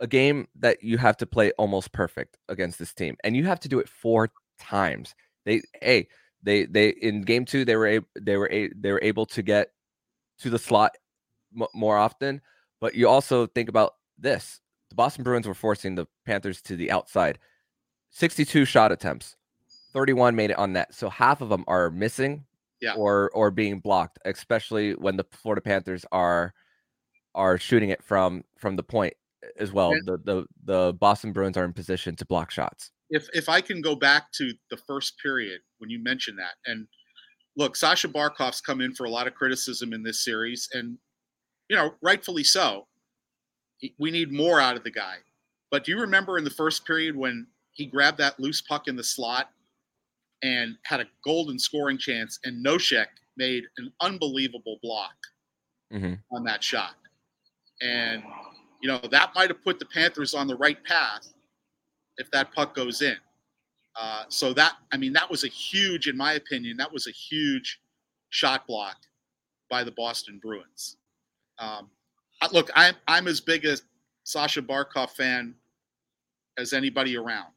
a 0.00 0.06
game 0.06 0.48
that 0.58 0.82
you 0.82 0.96
have 0.98 1.16
to 1.18 1.26
play 1.26 1.52
almost 1.52 1.92
perfect 1.92 2.38
against 2.48 2.78
this 2.78 2.94
team 2.94 3.16
and 3.24 3.36
you 3.36 3.44
have 3.44 3.60
to 3.60 3.68
do 3.68 3.78
it 3.78 3.88
four 3.88 4.30
times 4.62 5.14
they 5.44 5.60
hey 5.80 6.08
they 6.42 6.64
they 6.66 6.88
in 6.90 7.22
game 7.22 7.44
2 7.44 7.64
they 7.64 7.76
were 7.76 7.86
able 7.86 8.06
they 8.20 8.36
were 8.36 8.50
a, 8.52 8.68
they 8.76 8.92
were 8.92 9.00
able 9.02 9.26
to 9.26 9.42
get 9.42 9.68
to 10.38 10.50
the 10.50 10.58
slot 10.58 10.96
m- 11.58 11.66
more 11.74 11.96
often 11.96 12.40
but 12.80 12.94
you 12.94 13.08
also 13.08 13.46
think 13.46 13.68
about 13.68 13.94
this 14.18 14.60
the 14.90 14.94
Boston 14.96 15.24
Bruins 15.24 15.46
were 15.48 15.54
forcing 15.54 15.94
the 15.94 16.06
Panthers 16.26 16.60
to 16.62 16.76
the 16.76 16.90
outside 16.90 17.38
62 18.10 18.64
shot 18.66 18.92
attempts, 18.92 19.36
31 19.94 20.36
made 20.36 20.50
it 20.50 20.58
on 20.58 20.74
net. 20.74 20.94
So 20.94 21.08
half 21.08 21.40
of 21.40 21.48
them 21.48 21.64
are 21.66 21.88
missing 21.90 22.44
Yeah. 22.80 22.94
or 22.94 23.30
or 23.34 23.50
being 23.50 23.80
blocked, 23.80 24.18
especially 24.26 24.92
when 24.94 25.16
the 25.16 25.24
Florida 25.30 25.62
Panthers 25.62 26.04
are 26.12 26.52
are 27.34 27.56
shooting 27.56 27.88
it 27.88 28.02
from 28.02 28.44
from 28.58 28.76
the 28.76 28.82
point 28.82 29.14
eh, 29.42 29.46
as 29.58 29.72
well. 29.72 29.92
And- 29.92 30.06
The 30.06 30.18
the 30.18 30.46
the 30.64 30.92
Boston 31.00 31.32
Bruins 31.32 31.56
are 31.56 31.64
in 31.64 31.72
position 31.72 32.16
to 32.16 32.26
block 32.26 32.50
shots. 32.50 32.90
If 33.12 33.28
if 33.32 33.48
I 33.48 33.60
can 33.60 33.80
go 33.80 33.94
back 33.94 34.32
to 34.32 34.52
the 34.70 34.76
first 34.76 35.14
period 35.22 35.60
when 35.78 35.90
you 35.90 36.02
mentioned 36.02 36.38
that, 36.38 36.54
and 36.66 36.88
look, 37.56 37.76
Sasha 37.76 38.08
Barkov's 38.08 38.60
come 38.60 38.80
in 38.80 38.94
for 38.94 39.04
a 39.04 39.10
lot 39.10 39.26
of 39.26 39.34
criticism 39.34 39.92
in 39.92 40.02
this 40.02 40.24
series, 40.24 40.68
and 40.72 40.98
you 41.68 41.76
know, 41.76 41.94
rightfully 42.02 42.44
so. 42.44 42.88
We 43.98 44.10
need 44.10 44.32
more 44.32 44.60
out 44.60 44.76
of 44.76 44.84
the 44.84 44.90
guy. 44.90 45.16
But 45.70 45.84
do 45.84 45.92
you 45.92 46.00
remember 46.00 46.38
in 46.38 46.44
the 46.44 46.50
first 46.50 46.86
period 46.86 47.16
when 47.16 47.46
he 47.72 47.86
grabbed 47.86 48.18
that 48.18 48.38
loose 48.38 48.60
puck 48.60 48.88
in 48.88 48.96
the 48.96 49.04
slot 49.04 49.50
and 50.42 50.76
had 50.84 51.00
a 51.00 51.06
golden 51.24 51.58
scoring 51.58 51.98
chance, 51.98 52.38
and 52.44 52.64
Nosek 52.64 53.06
made 53.36 53.64
an 53.78 53.92
unbelievable 54.00 54.78
block 54.82 55.14
hmm 55.90 56.14
on 56.30 56.44
that 56.44 56.64
shot. 56.64 56.94
And, 57.82 58.22
you 58.80 58.88
know, 58.88 59.00
that 59.10 59.32
might 59.34 59.50
have 59.50 59.62
put 59.62 59.78
the 59.78 59.84
Panthers 59.84 60.34
on 60.34 60.46
the 60.46 60.56
right 60.56 60.82
path 60.84 61.32
if 62.18 62.30
that 62.30 62.52
puck 62.52 62.74
goes 62.74 63.02
in. 63.02 63.16
Uh, 63.94 64.24
so 64.28 64.52
that, 64.54 64.76
I 64.92 64.96
mean, 64.96 65.12
that 65.12 65.30
was 65.30 65.44
a 65.44 65.48
huge, 65.48 66.08
in 66.08 66.16
my 66.16 66.34
opinion, 66.34 66.76
that 66.78 66.92
was 66.92 67.06
a 67.06 67.10
huge 67.10 67.80
shot 68.30 68.66
block 68.66 68.96
by 69.68 69.84
the 69.84 69.90
Boston 69.92 70.38
Bruins. 70.42 70.96
Um, 71.58 71.90
look, 72.52 72.70
I'm, 72.74 72.94
I'm 73.06 73.28
as 73.28 73.40
big 73.40 73.64
a 73.66 73.76
Sasha 74.24 74.62
Barkov 74.62 75.10
fan 75.10 75.54
as 76.58 76.72
anybody 76.72 77.16
around. 77.16 77.52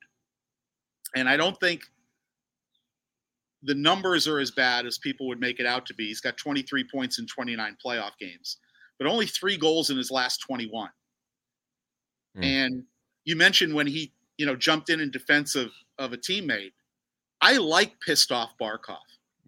And 1.15 1.29
I 1.29 1.37
don't 1.37 1.57
think 1.59 1.83
the 3.63 3.75
numbers 3.75 4.27
are 4.27 4.39
as 4.39 4.51
bad 4.51 4.85
as 4.85 4.97
people 4.97 5.27
would 5.27 5.39
make 5.39 5.59
it 5.59 5.65
out 5.65 5.85
to 5.87 5.93
be. 5.93 6.07
He's 6.07 6.21
got 6.21 6.37
23 6.37 6.85
points 6.91 7.19
in 7.19 7.25
29 7.25 7.77
playoff 7.83 8.17
games, 8.19 8.57
but 8.99 9.07
only 9.07 9.25
three 9.25 9.57
goals 9.57 9.89
in 9.89 9.97
his 9.97 10.11
last 10.11 10.37
21. 10.39 10.89
Hmm. 12.35 12.43
And 12.43 12.83
you 13.23 13.35
mentioned 13.35 13.73
when 13.73 13.87
he, 13.87 14.13
you 14.37 14.45
know, 14.45 14.55
jumped 14.55 14.89
in 14.89 14.99
in 14.99 15.11
defense 15.11 15.55
of, 15.55 15.71
of 15.97 16.13
a 16.13 16.17
teammate. 16.17 16.73
I 17.41 17.57
like 17.57 17.99
pissed 17.99 18.31
off 18.31 18.51
Barkov. 18.59 18.97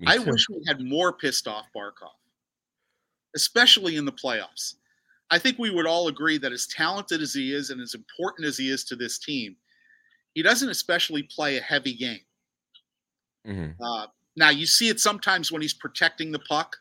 I 0.06 0.19
wish 0.19 0.47
we 0.50 0.63
had 0.67 0.80
more 0.82 1.12
pissed 1.13 1.47
off 1.47 1.65
Barkov, 1.76 2.13
especially 3.36 3.95
in 3.95 4.06
the 4.06 4.12
playoffs. 4.12 4.76
I 5.30 5.39
think 5.39 5.58
we 5.58 5.71
would 5.71 5.88
all 5.88 6.08
agree 6.08 6.38
that 6.38 6.52
as 6.52 6.67
talented 6.67 7.21
as 7.21 7.34
he 7.34 7.54
is 7.54 7.69
and 7.69 7.82
as 7.82 7.95
important 7.95 8.47
as 8.47 8.58
he 8.58 8.69
is 8.69 8.84
to 8.86 8.95
this 8.95 9.17
team, 9.17 9.56
he 10.36 10.43
doesn't 10.43 10.69
especially 10.69 11.23
play 11.23 11.58
a 11.58 11.62
heavy 11.62 11.95
game. 11.95 12.21
Mhm. 13.45 13.76
Uh, 13.82 14.08
now 14.36 14.50
you 14.50 14.67
see 14.67 14.89
it 14.89 15.00
sometimes 15.00 15.52
when 15.52 15.62
he's 15.62 15.73
protecting 15.73 16.32
the 16.32 16.39
puck 16.39 16.78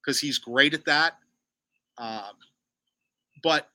because 0.00 0.18
he's 0.18 0.38
great 0.38 0.72
at 0.72 0.86
that. 0.86 1.18
Um, 1.98 2.36
but 3.42 3.70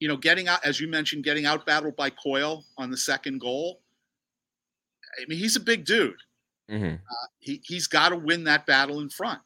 you 0.00 0.08
know, 0.08 0.16
getting 0.16 0.48
out 0.48 0.64
as 0.64 0.80
you 0.80 0.88
mentioned, 0.88 1.24
getting 1.24 1.46
out 1.46 1.66
battled 1.66 1.96
by 1.96 2.10
Coyle 2.10 2.64
on 2.76 2.90
the 2.90 2.96
second 2.96 3.40
goal. 3.40 3.80
I 5.20 5.24
mean, 5.28 5.38
he's 5.38 5.56
a 5.56 5.60
big 5.60 5.84
dude. 5.84 6.20
Mhm. 6.70 7.00
He 7.38 7.62
he's 7.64 7.86
got 7.86 8.10
to 8.10 8.16
win 8.16 8.44
that 8.44 8.66
battle 8.66 9.00
in 9.00 9.08
front. 9.08 9.42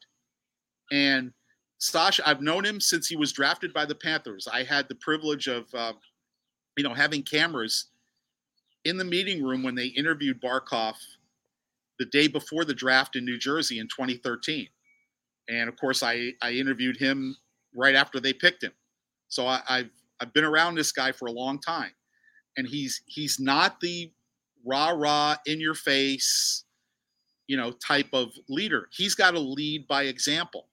And 0.91 1.33
Sasha, 1.77 2.27
I've 2.27 2.41
known 2.41 2.65
him 2.65 2.79
since 2.79 3.07
he 3.07 3.15
was 3.15 3.31
drafted 3.31 3.73
by 3.73 3.85
the 3.85 3.95
Panthers. 3.95 4.47
I 4.47 4.63
had 4.63 4.87
the 4.87 4.95
privilege 4.95 5.47
of, 5.47 5.73
uh, 5.73 5.93
you 6.77 6.83
know, 6.83 6.93
having 6.93 7.23
cameras 7.23 7.87
in 8.83 8.97
the 8.97 9.03
meeting 9.03 9.43
room 9.43 9.63
when 9.63 9.75
they 9.75 9.87
interviewed 9.87 10.41
Barkov 10.41 10.95
the 11.97 12.05
day 12.05 12.27
before 12.27 12.65
the 12.65 12.73
draft 12.73 13.15
in 13.15 13.25
New 13.25 13.37
Jersey 13.37 13.79
in 13.79 13.87
2013. 13.87 14.67
And 15.49 15.69
of 15.69 15.77
course, 15.77 16.03
I, 16.03 16.33
I 16.41 16.51
interviewed 16.51 16.97
him 16.97 17.35
right 17.75 17.95
after 17.95 18.19
they 18.19 18.33
picked 18.33 18.63
him. 18.63 18.73
So 19.27 19.47
I, 19.47 19.61
I've 19.67 19.91
I've 20.21 20.33
been 20.33 20.43
around 20.43 20.75
this 20.75 20.91
guy 20.91 21.11
for 21.11 21.27
a 21.27 21.31
long 21.31 21.59
time, 21.59 21.91
and 22.57 22.67
he's 22.67 23.01
he's 23.07 23.39
not 23.39 23.79
the 23.79 24.11
rah 24.65 24.91
rah 24.91 25.37
in 25.45 25.59
your 25.59 25.73
face, 25.73 26.63
you 27.47 27.57
know, 27.57 27.71
type 27.71 28.09
of 28.13 28.31
leader. 28.47 28.87
He's 28.91 29.15
got 29.15 29.31
to 29.31 29.39
lead 29.39 29.87
by 29.87 30.03
example, 30.03 30.67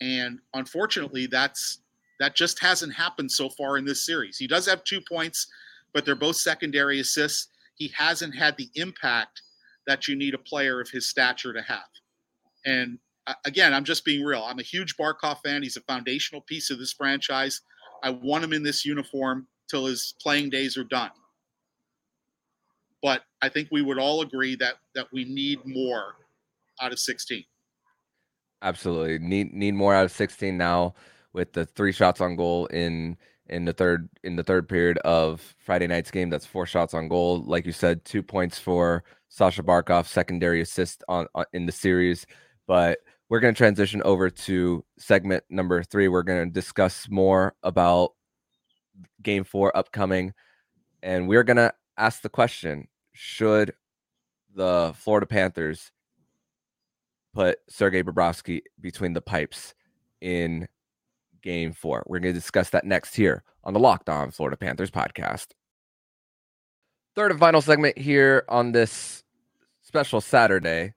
and 0.00 0.38
unfortunately, 0.54 1.26
that's 1.26 1.80
that 2.20 2.34
just 2.34 2.58
hasn't 2.60 2.94
happened 2.94 3.30
so 3.30 3.48
far 3.48 3.76
in 3.78 3.84
this 3.84 4.04
series. 4.04 4.38
He 4.38 4.46
does 4.46 4.66
have 4.66 4.82
two 4.84 5.00
points, 5.00 5.46
but 5.92 6.04
they're 6.04 6.16
both 6.16 6.36
secondary 6.36 7.00
assists. 7.00 7.48
He 7.76 7.92
hasn't 7.96 8.34
had 8.34 8.56
the 8.56 8.70
impact 8.74 9.42
that 9.86 10.08
you 10.08 10.16
need 10.16 10.34
a 10.34 10.38
player 10.38 10.80
of 10.80 10.90
his 10.90 11.08
stature 11.08 11.52
to 11.52 11.62
have. 11.62 11.88
And 12.66 12.98
uh, 13.26 13.34
again, 13.44 13.72
I'm 13.72 13.84
just 13.84 14.04
being 14.04 14.24
real. 14.24 14.42
I'm 14.42 14.58
a 14.58 14.64
huge 14.64 14.96
Barkov 14.96 15.38
fan. 15.44 15.62
He's 15.62 15.76
a 15.76 15.82
foundational 15.82 16.42
piece 16.42 16.70
of 16.70 16.78
this 16.78 16.92
franchise. 16.92 17.60
I 18.02 18.10
want 18.10 18.44
him 18.44 18.52
in 18.52 18.62
this 18.62 18.84
uniform 18.84 19.46
till 19.68 19.86
his 19.86 20.14
playing 20.20 20.50
days 20.50 20.76
are 20.76 20.84
done. 20.84 21.10
But 23.02 23.22
I 23.42 23.48
think 23.48 23.68
we 23.70 23.82
would 23.82 23.98
all 23.98 24.22
agree 24.22 24.56
that 24.56 24.74
that 24.94 25.06
we 25.12 25.24
need 25.24 25.60
more 25.64 26.14
out 26.80 26.92
of 26.92 26.98
16. 26.98 27.44
Absolutely. 28.62 29.18
Need 29.18 29.52
need 29.52 29.74
more 29.74 29.94
out 29.94 30.04
of 30.04 30.10
16 30.12 30.56
now 30.56 30.94
with 31.32 31.52
the 31.52 31.64
three 31.64 31.92
shots 31.92 32.20
on 32.20 32.34
goal 32.34 32.66
in 32.66 33.16
in 33.46 33.64
the 33.64 33.72
third 33.72 34.08
in 34.24 34.36
the 34.36 34.42
third 34.42 34.68
period 34.68 34.98
of 34.98 35.54
Friday 35.58 35.86
night's 35.86 36.10
game. 36.10 36.30
That's 36.30 36.46
four 36.46 36.66
shots 36.66 36.94
on 36.94 37.08
goal. 37.08 37.42
Like 37.44 37.66
you 37.66 37.72
said, 37.72 38.04
two 38.04 38.22
points 38.22 38.58
for 38.58 39.04
Sasha 39.28 39.62
Barkov, 39.62 40.06
secondary 40.06 40.60
assist 40.60 41.04
on, 41.08 41.26
on 41.34 41.44
in 41.52 41.66
the 41.66 41.72
series. 41.72 42.26
But 42.66 42.98
we're 43.28 43.40
going 43.40 43.54
to 43.54 43.58
transition 43.58 44.02
over 44.02 44.30
to 44.30 44.84
segment 44.98 45.44
number 45.50 45.82
three. 45.82 46.08
We're 46.08 46.22
going 46.22 46.48
to 46.48 46.52
discuss 46.52 47.08
more 47.10 47.54
about 47.62 48.12
game 49.22 49.44
four 49.44 49.76
upcoming. 49.76 50.32
And 51.02 51.28
we're 51.28 51.44
going 51.44 51.58
to 51.58 51.72
ask 51.96 52.22
the 52.22 52.28
question 52.28 52.88
Should 53.12 53.74
the 54.54 54.92
Florida 54.96 55.26
Panthers 55.26 55.92
put 57.34 57.58
Sergei 57.68 58.02
Bobrovsky 58.02 58.62
between 58.80 59.12
the 59.12 59.20
pipes 59.20 59.74
in 60.20 60.66
game 61.42 61.72
four? 61.72 62.04
We're 62.06 62.20
going 62.20 62.34
to 62.34 62.40
discuss 62.40 62.70
that 62.70 62.84
next 62.84 63.14
here 63.14 63.44
on 63.62 63.74
the 63.74 63.80
Locked 63.80 64.08
On 64.08 64.30
Florida 64.30 64.56
Panthers 64.56 64.90
podcast. 64.90 65.48
Third 67.14 67.30
and 67.30 67.40
final 67.40 67.60
segment 67.60 67.98
here 67.98 68.44
on 68.48 68.72
this 68.72 69.22
special 69.82 70.20
Saturday, 70.20 70.94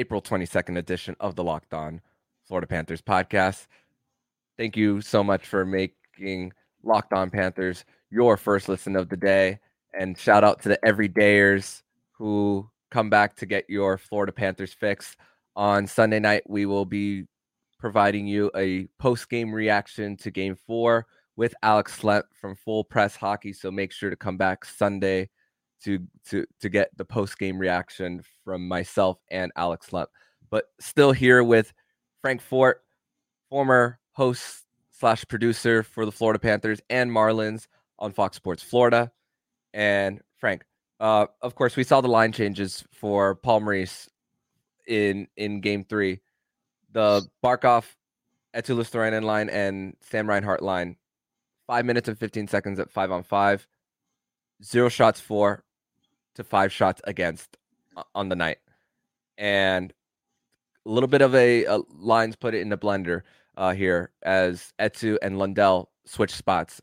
April 0.00 0.22
22nd 0.22 0.78
edition 0.78 1.14
of 1.20 1.36
the 1.36 1.44
Locked 1.44 1.74
On 1.74 2.00
Florida 2.48 2.66
Panthers 2.66 3.02
podcast. 3.02 3.66
Thank 4.56 4.74
you 4.74 5.02
so 5.02 5.22
much 5.22 5.44
for 5.44 5.66
making 5.66 6.54
Locked 6.82 7.12
On 7.12 7.28
Panthers 7.28 7.84
your 8.08 8.38
first 8.38 8.70
listen 8.70 8.96
of 8.96 9.10
the 9.10 9.18
day. 9.18 9.58
And 9.92 10.16
shout 10.16 10.42
out 10.42 10.62
to 10.62 10.70
the 10.70 10.78
everydayers 10.86 11.82
who 12.12 12.66
come 12.90 13.10
back 13.10 13.36
to 13.36 13.44
get 13.44 13.68
your 13.68 13.98
Florida 13.98 14.32
Panthers 14.32 14.72
fix. 14.72 15.18
On 15.54 15.86
Sunday 15.86 16.18
night, 16.18 16.44
we 16.48 16.64
will 16.64 16.86
be 16.86 17.26
providing 17.78 18.26
you 18.26 18.50
a 18.56 18.86
post 18.98 19.28
game 19.28 19.52
reaction 19.52 20.16
to 20.16 20.30
game 20.30 20.56
four 20.66 21.08
with 21.36 21.54
Alex 21.62 21.98
Slent 21.98 22.24
from 22.40 22.56
Full 22.56 22.84
Press 22.84 23.16
Hockey. 23.16 23.52
So 23.52 23.70
make 23.70 23.92
sure 23.92 24.08
to 24.08 24.16
come 24.16 24.38
back 24.38 24.64
Sunday 24.64 25.28
to 25.84 25.98
to 26.28 26.46
to 26.60 26.68
get 26.68 26.96
the 26.96 27.04
post 27.04 27.38
game 27.38 27.58
reaction 27.58 28.22
from 28.44 28.68
myself 28.68 29.18
and 29.30 29.52
Alex 29.56 29.88
Slent. 29.88 30.08
But 30.50 30.66
still 30.80 31.12
here 31.12 31.42
with 31.44 31.72
Frank 32.20 32.42
Forte, 32.42 32.80
former 33.48 33.98
host 34.12 34.64
slash 34.90 35.24
producer 35.28 35.82
for 35.82 36.04
the 36.04 36.12
Florida 36.12 36.38
Panthers 36.38 36.80
and 36.90 37.10
Marlins 37.10 37.66
on 37.98 38.12
Fox 38.12 38.36
Sports 38.36 38.62
Florida. 38.62 39.10
And 39.72 40.20
Frank, 40.38 40.64
uh, 40.98 41.26
of 41.40 41.54
course, 41.54 41.76
we 41.76 41.84
saw 41.84 42.00
the 42.00 42.08
line 42.08 42.32
changes 42.32 42.84
for 42.92 43.36
Paul 43.36 43.60
Maurice 43.60 44.08
in 44.86 45.28
in 45.36 45.60
Game 45.60 45.84
Three. 45.84 46.20
The 46.92 47.26
Barkov, 47.44 47.84
Eetu 48.54 48.76
Luostarinen 48.76 49.22
line 49.22 49.48
and 49.48 49.96
Sam 50.02 50.28
Reinhart 50.28 50.62
line. 50.62 50.96
Five 51.66 51.84
minutes 51.84 52.08
and 52.08 52.18
fifteen 52.18 52.48
seconds 52.48 52.80
at 52.80 52.90
five 52.90 53.12
on 53.12 53.22
five. 53.22 53.66
Zero 54.62 54.88
shots 54.88 55.20
for 55.20 55.64
to 56.34 56.44
five 56.44 56.72
shots 56.72 57.00
against 57.04 57.56
uh, 57.96 58.02
on 58.14 58.28
the 58.28 58.36
night, 58.36 58.58
and 59.38 59.92
a 60.86 60.90
little 60.90 61.08
bit 61.08 61.22
of 61.22 61.34
a, 61.34 61.64
a 61.64 61.78
lines 61.98 62.36
put 62.36 62.54
it 62.54 62.60
in 62.60 62.68
the 62.68 62.78
blender 62.78 63.22
uh, 63.56 63.72
here 63.72 64.12
as 64.22 64.72
Eetu 64.80 65.18
and 65.22 65.38
Lundell 65.38 65.90
switch 66.06 66.34
spots. 66.34 66.80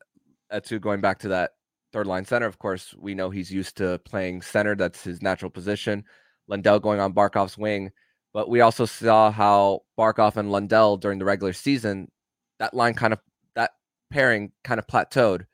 Eetu 0.54 0.80
going 0.80 1.02
back 1.02 1.20
to 1.20 1.28
that 1.30 1.52
third 1.94 2.08
line 2.08 2.26
center. 2.26 2.46
Of 2.46 2.60
course, 2.60 2.94
we 2.98 3.16
know 3.16 3.30
he's 3.30 3.52
used 3.52 3.78
to 3.78 4.00
playing 4.00 4.42
center. 4.42 4.76
That's 4.76 5.04
his 5.04 5.22
natural 5.22 5.50
position. 5.50 6.04
Lundell 6.48 6.80
going 6.80 7.00
on 7.00 7.14
Barkov's 7.14 7.58
wing. 7.58 7.92
But 8.34 8.50
we 8.50 8.62
also 8.62 8.86
saw 8.86 9.32
how 9.32 9.82
Barkov 9.98 10.36
and 10.38 10.52
Lundell 10.52 10.98
during 10.98 11.18
the 11.18 11.26
regular 11.26 11.54
season, 11.54 12.12
that 12.60 12.74
line 12.74 12.94
kind 12.94 13.14
of 13.14 13.20
that 13.56 13.72
pairing 14.12 14.52
kind 14.64 14.80
of 14.80 14.86
plateaued 14.86 15.46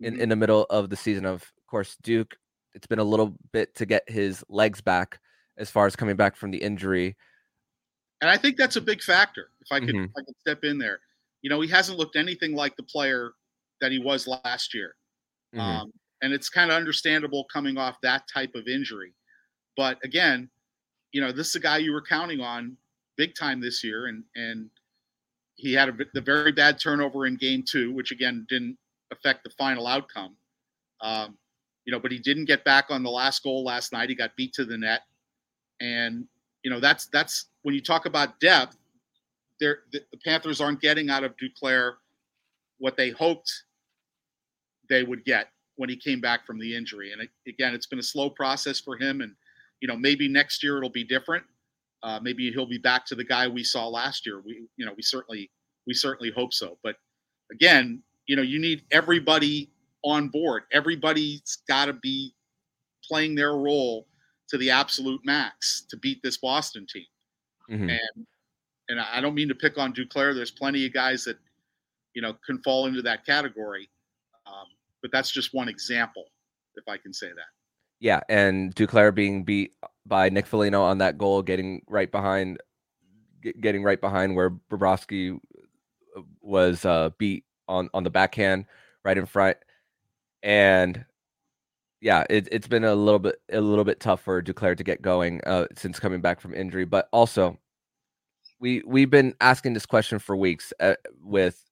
in, 0.00 0.14
Mhm. 0.14 0.20
in 0.20 0.28
the 0.30 0.36
middle 0.36 0.64
of 0.70 0.88
the 0.88 0.96
season. 0.96 1.26
Of 1.26 1.52
course, 1.66 1.96
Duke, 2.02 2.36
it's 2.74 2.86
been 2.86 2.98
a 2.98 3.04
little 3.04 3.36
bit 3.52 3.74
to 3.76 3.86
get 3.86 4.08
his 4.08 4.44
legs 4.48 4.80
back 4.80 5.20
as 5.56 5.70
far 5.70 5.86
as 5.86 5.96
coming 5.96 6.16
back 6.16 6.36
from 6.36 6.50
the 6.50 6.58
injury. 6.58 7.16
And 8.20 8.30
I 8.30 8.36
think 8.36 8.56
that's 8.56 8.76
a 8.76 8.80
big 8.80 9.02
factor. 9.02 9.50
If 9.60 9.72
I 9.72 9.80
could, 9.80 9.94
Mhm. 9.94 10.04
if 10.06 10.10
I 10.16 10.22
could 10.22 10.38
step 10.40 10.64
in 10.64 10.78
there, 10.78 11.00
you 11.42 11.50
know, 11.50 11.60
he 11.60 11.68
hasn't 11.68 11.98
looked 11.98 12.16
anything 12.16 12.54
like 12.54 12.76
the 12.76 12.82
player 12.82 13.32
that 13.80 13.92
he 13.92 13.98
was 13.98 14.26
last 14.26 14.74
year. 14.74 14.96
Mhm. 15.54 15.60
Um, 15.60 15.92
and 16.22 16.32
it's 16.32 16.48
kind 16.50 16.70
of 16.70 16.76
understandable 16.76 17.44
coming 17.44 17.78
off 17.78 18.00
that 18.02 18.28
type 18.28 18.54
of 18.54 18.68
injury. 18.68 19.14
But 19.76 19.98
again, 20.04 20.50
you 21.12 21.20
know, 21.20 21.32
this 21.32 21.48
is 21.48 21.54
a 21.56 21.60
guy 21.60 21.78
you 21.78 21.92
were 21.92 22.02
counting 22.02 22.40
on 22.40 22.76
big 23.16 23.34
time 23.34 23.60
this 23.60 23.82
year, 23.82 24.06
and 24.06 24.24
and 24.34 24.70
he 25.56 25.72
had 25.72 25.88
a, 25.88 25.92
the 26.14 26.20
very 26.20 26.52
bad 26.52 26.78
turnover 26.80 27.26
in 27.26 27.36
game 27.36 27.62
two, 27.62 27.92
which 27.92 28.12
again 28.12 28.46
didn't 28.48 28.78
affect 29.10 29.44
the 29.44 29.50
final 29.50 29.86
outcome. 29.86 30.36
Um, 31.00 31.38
you 31.84 31.92
know, 31.92 32.00
but 32.00 32.12
he 32.12 32.18
didn't 32.18 32.44
get 32.44 32.64
back 32.64 32.86
on 32.90 33.02
the 33.02 33.10
last 33.10 33.42
goal 33.42 33.64
last 33.64 33.92
night. 33.92 34.08
He 34.08 34.14
got 34.14 34.36
beat 34.36 34.52
to 34.54 34.64
the 34.64 34.76
net, 34.76 35.02
and 35.80 36.24
you 36.62 36.70
know 36.70 36.80
that's 36.80 37.06
that's 37.06 37.46
when 37.62 37.74
you 37.74 37.82
talk 37.82 38.06
about 38.06 38.38
depth. 38.40 38.76
There, 39.60 39.80
the, 39.92 40.00
the 40.10 40.18
Panthers 40.24 40.60
aren't 40.60 40.80
getting 40.80 41.10
out 41.10 41.24
of 41.24 41.34
Duclair 41.36 41.94
what 42.78 42.96
they 42.96 43.10
hoped 43.10 43.64
they 44.88 45.02
would 45.02 45.24
get 45.24 45.48
when 45.76 45.88
he 45.88 45.96
came 45.96 46.20
back 46.20 46.46
from 46.46 46.58
the 46.58 46.74
injury. 46.74 47.12
And 47.12 47.28
again, 47.46 47.74
it's 47.74 47.86
been 47.86 47.98
a 47.98 48.02
slow 48.02 48.28
process 48.28 48.80
for 48.80 48.96
him. 48.96 49.20
And 49.20 49.34
you 49.80 49.88
know, 49.88 49.96
maybe 49.96 50.28
next 50.28 50.62
year 50.62 50.76
it'll 50.76 50.90
be 50.90 51.04
different. 51.04 51.44
Uh, 52.02 52.18
maybe 52.22 52.50
he'll 52.50 52.66
be 52.66 52.78
back 52.78 53.06
to 53.06 53.14
the 53.14 53.24
guy 53.24 53.46
we 53.46 53.62
saw 53.62 53.86
last 53.86 54.26
year. 54.26 54.40
We, 54.44 54.66
you 54.76 54.86
know, 54.86 54.92
we 54.96 55.02
certainly 55.02 55.50
we 55.86 55.94
certainly 55.94 56.32
hope 56.34 56.52
so. 56.52 56.78
But 56.82 56.96
again, 57.52 58.02
you 58.26 58.36
know, 58.36 58.42
you 58.42 58.58
need 58.58 58.82
everybody 58.90 59.70
on 60.02 60.28
board. 60.28 60.64
Everybody's 60.72 61.58
got 61.68 61.86
to 61.86 61.92
be 61.92 62.34
playing 63.06 63.34
their 63.34 63.56
role 63.56 64.06
to 64.48 64.58
the 64.58 64.70
absolute 64.70 65.20
max 65.24 65.82
to 65.88 65.96
beat 65.96 66.20
this 66.22 66.36
Boston 66.36 66.86
team. 66.86 67.06
Mhm. 67.68 67.90
And 67.90 68.26
and 68.88 69.00
I 69.00 69.20
don't 69.20 69.34
mean 69.34 69.48
to 69.48 69.54
pick 69.54 69.78
on 69.78 69.94
Duclair. 69.94 70.34
There's 70.34 70.50
plenty 70.50 70.84
of 70.84 70.92
guys 70.92 71.24
that 71.24 71.38
you 72.14 72.22
know 72.22 72.34
can 72.44 72.60
fall 72.62 72.86
into 72.86 73.02
that 73.02 73.24
category, 73.24 73.88
um, 74.46 74.66
but 75.00 75.12
that's 75.12 75.30
just 75.30 75.54
one 75.54 75.68
example, 75.68 76.24
if 76.74 76.88
I 76.88 76.96
can 76.96 77.14
say 77.14 77.28
that. 77.28 77.46
Yeah, 78.00 78.20
and 78.28 78.74
Duclair 78.74 79.14
being 79.14 79.44
beat 79.44 79.74
by 80.06 80.28
Nick 80.28 80.46
Foligno 80.46 80.82
on 80.82 80.98
that 80.98 81.18
goal, 81.18 81.42
getting 81.42 81.82
right 81.86 82.10
behind, 82.10 82.58
getting 83.60 83.84
right 83.84 84.00
behind 84.00 84.34
where 84.34 84.50
Bobrovsky 84.50 85.38
was 86.40 86.84
uh, 86.84 87.10
beat 87.18 87.44
on 87.68 87.88
on 87.94 88.02
the 88.02 88.10
backhand, 88.10 88.64
right 89.04 89.16
in 89.16 89.26
front, 89.26 89.56
and 90.42 91.04
yeah, 92.00 92.24
it, 92.30 92.48
it's 92.50 92.68
been 92.68 92.84
a 92.84 92.94
little 92.94 93.18
bit 93.18 93.36
a 93.52 93.60
little 93.60 93.84
bit 93.84 94.00
tough 94.00 94.22
for 94.22 94.42
Duclair 94.42 94.76
to 94.76 94.84
get 94.84 95.02
going 95.02 95.40
uh, 95.44 95.66
since 95.76 96.00
coming 96.00 96.20
back 96.20 96.40
from 96.40 96.54
injury, 96.54 96.84
but 96.84 97.08
also 97.12 97.58
we 98.60 98.82
we've 98.86 99.10
been 99.10 99.34
asking 99.40 99.74
this 99.74 99.86
question 99.86 100.18
for 100.18 100.36
weeks 100.36 100.72
uh, 100.80 100.94
with 101.22 101.62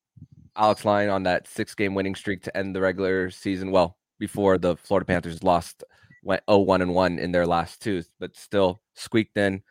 Alex 0.56 0.84
Lyon 0.84 1.10
on 1.10 1.22
that 1.24 1.46
six 1.48 1.74
game 1.74 1.94
winning 1.94 2.14
streak 2.14 2.42
to 2.42 2.56
end 2.56 2.74
the 2.74 2.80
regular 2.80 3.30
season. 3.30 3.70
Well, 3.70 3.96
before 4.18 4.58
the 4.58 4.76
Florida 4.76 5.06
Panthers 5.06 5.42
lost 5.42 5.84
went 6.24 6.44
0-1 6.46 6.82
and 6.82 6.94
1 6.94 7.18
in 7.18 7.32
their 7.32 7.46
last 7.46 7.80
two, 7.80 8.02
but 8.18 8.36
still 8.36 8.80
squeaked 8.94 9.36
in. 9.38 9.62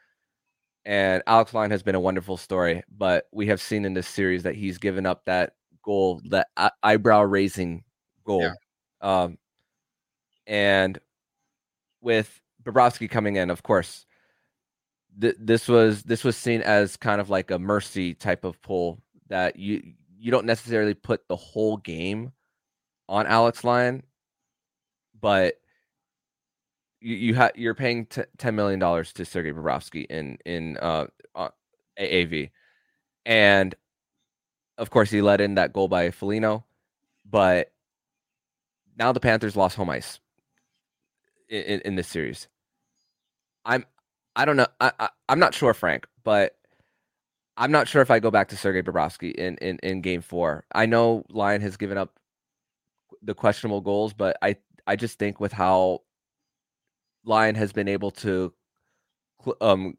And 0.85 1.21
Alex 1.27 1.53
Lyon 1.53 1.71
has 1.71 1.83
been 1.83 1.95
a 1.95 1.99
wonderful 1.99 2.37
story, 2.37 2.81
but 2.97 3.25
we 3.33 3.47
have 3.47 3.61
seen 3.61 3.83
in 3.83 3.93
this 3.93 4.07
series 4.07 4.43
that 4.43 4.55
he's 4.55 4.77
given 4.77 5.05
up 5.05 5.25
that 5.25 5.53
goal, 5.83 6.21
that 6.29 6.47
eyebrow 6.81 7.23
raising 7.23 7.83
goal. 8.25 8.43
Yeah. 8.43 8.53
Um, 9.01 9.37
and 10.45 10.99
with 12.01 12.41
Bobrovsky 12.63 13.09
coming 13.09 13.35
in, 13.35 13.49
of 13.49 13.63
course, 13.63 14.05
th- 15.19 15.35
this 15.39 15.67
was 15.67 16.03
this 16.03 16.23
was 16.23 16.37
seen 16.37 16.61
as 16.61 16.97
kind 16.97 17.21
of 17.21 17.29
like 17.29 17.51
a 17.51 17.59
mercy 17.59 18.13
type 18.13 18.43
of 18.43 18.61
pull 18.61 18.99
that 19.29 19.57
you 19.57 19.81
you 20.17 20.31
don't 20.31 20.45
necessarily 20.45 20.93
put 20.93 21.27
the 21.27 21.35
whole 21.35 21.77
game 21.77 22.31
on 23.09 23.27
Alex 23.27 23.63
Lyon, 23.63 24.03
but 25.19 25.55
you 27.01 27.15
you 27.15 27.35
ha- 27.35 27.51
you're 27.55 27.75
paying 27.75 28.05
t- 28.05 28.23
ten 28.37 28.55
million 28.55 28.79
dollars 28.79 29.13
to 29.13 29.25
Sergei 29.25 29.51
Bobrovsky 29.51 30.05
in 30.09 30.37
in 30.45 30.77
uh, 30.77 31.07
uh 31.35 31.49
AAV, 31.99 32.51
and 33.25 33.75
of 34.77 34.89
course 34.89 35.09
he 35.09 35.21
let 35.21 35.41
in 35.41 35.55
that 35.55 35.73
goal 35.73 35.87
by 35.87 36.11
Foligno, 36.11 36.65
but 37.29 37.71
now 38.97 39.11
the 39.11 39.19
Panthers 39.19 39.55
lost 39.55 39.75
home 39.75 39.89
ice 39.89 40.19
in, 41.49 41.81
in, 41.81 41.95
this 41.95 42.07
series. 42.07 42.47
I'm 43.63 43.85
I 44.35 44.45
don't 44.45 44.57
know 44.57 44.67
I, 44.79 44.91
I 44.99 45.09
I'm 45.29 45.39
not 45.39 45.53
sure 45.53 45.73
Frank, 45.73 46.07
but 46.23 46.55
I'm 47.55 47.71
not 47.71 47.87
sure 47.87 48.01
if 48.01 48.11
I 48.11 48.19
go 48.19 48.31
back 48.31 48.49
to 48.49 48.57
Sergei 48.57 48.81
Bobrovsky 48.81 49.33
in 49.33 49.57
in 49.57 49.79
in 49.83 50.01
Game 50.01 50.21
Four. 50.21 50.65
I 50.73 50.85
know 50.85 51.25
Lyon 51.29 51.61
has 51.61 51.77
given 51.77 51.97
up 51.97 52.19
the 53.21 53.33
questionable 53.33 53.81
goals, 53.81 54.13
but 54.13 54.37
I 54.41 54.57
I 54.85 54.95
just 54.95 55.19
think 55.19 55.39
with 55.39 55.53
how 55.53 56.01
Lyon 57.23 57.55
has 57.55 57.71
been 57.71 57.87
able 57.87 58.11
to 58.11 58.53
um 59.61 59.97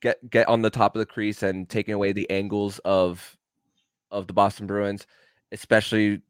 get 0.00 0.18
get 0.30 0.48
on 0.48 0.62
the 0.62 0.70
top 0.70 0.94
of 0.94 1.00
the 1.00 1.06
crease 1.06 1.42
and 1.42 1.68
taking 1.68 1.94
away 1.94 2.12
the 2.12 2.28
angles 2.30 2.78
of 2.80 3.36
of 4.10 4.26
the 4.26 4.32
Boston 4.32 4.66
Bruins, 4.66 5.06
especially 5.52 6.20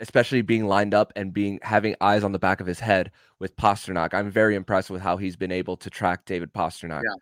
especially 0.00 0.42
being 0.42 0.66
lined 0.66 0.94
up 0.94 1.12
and 1.16 1.32
being 1.32 1.58
having 1.62 1.94
eyes 2.00 2.24
on 2.24 2.32
the 2.32 2.38
back 2.38 2.60
of 2.60 2.66
his 2.66 2.80
head 2.80 3.10
with 3.38 3.56
Pastrnak. 3.56 4.14
I'm 4.14 4.30
very 4.30 4.54
impressed 4.54 4.90
with 4.90 5.02
how 5.02 5.16
he's 5.16 5.36
been 5.36 5.52
able 5.52 5.76
to 5.78 5.90
track 5.90 6.24
David 6.24 6.52
Pastrnak. 6.52 7.02
Yeah. 7.02 7.20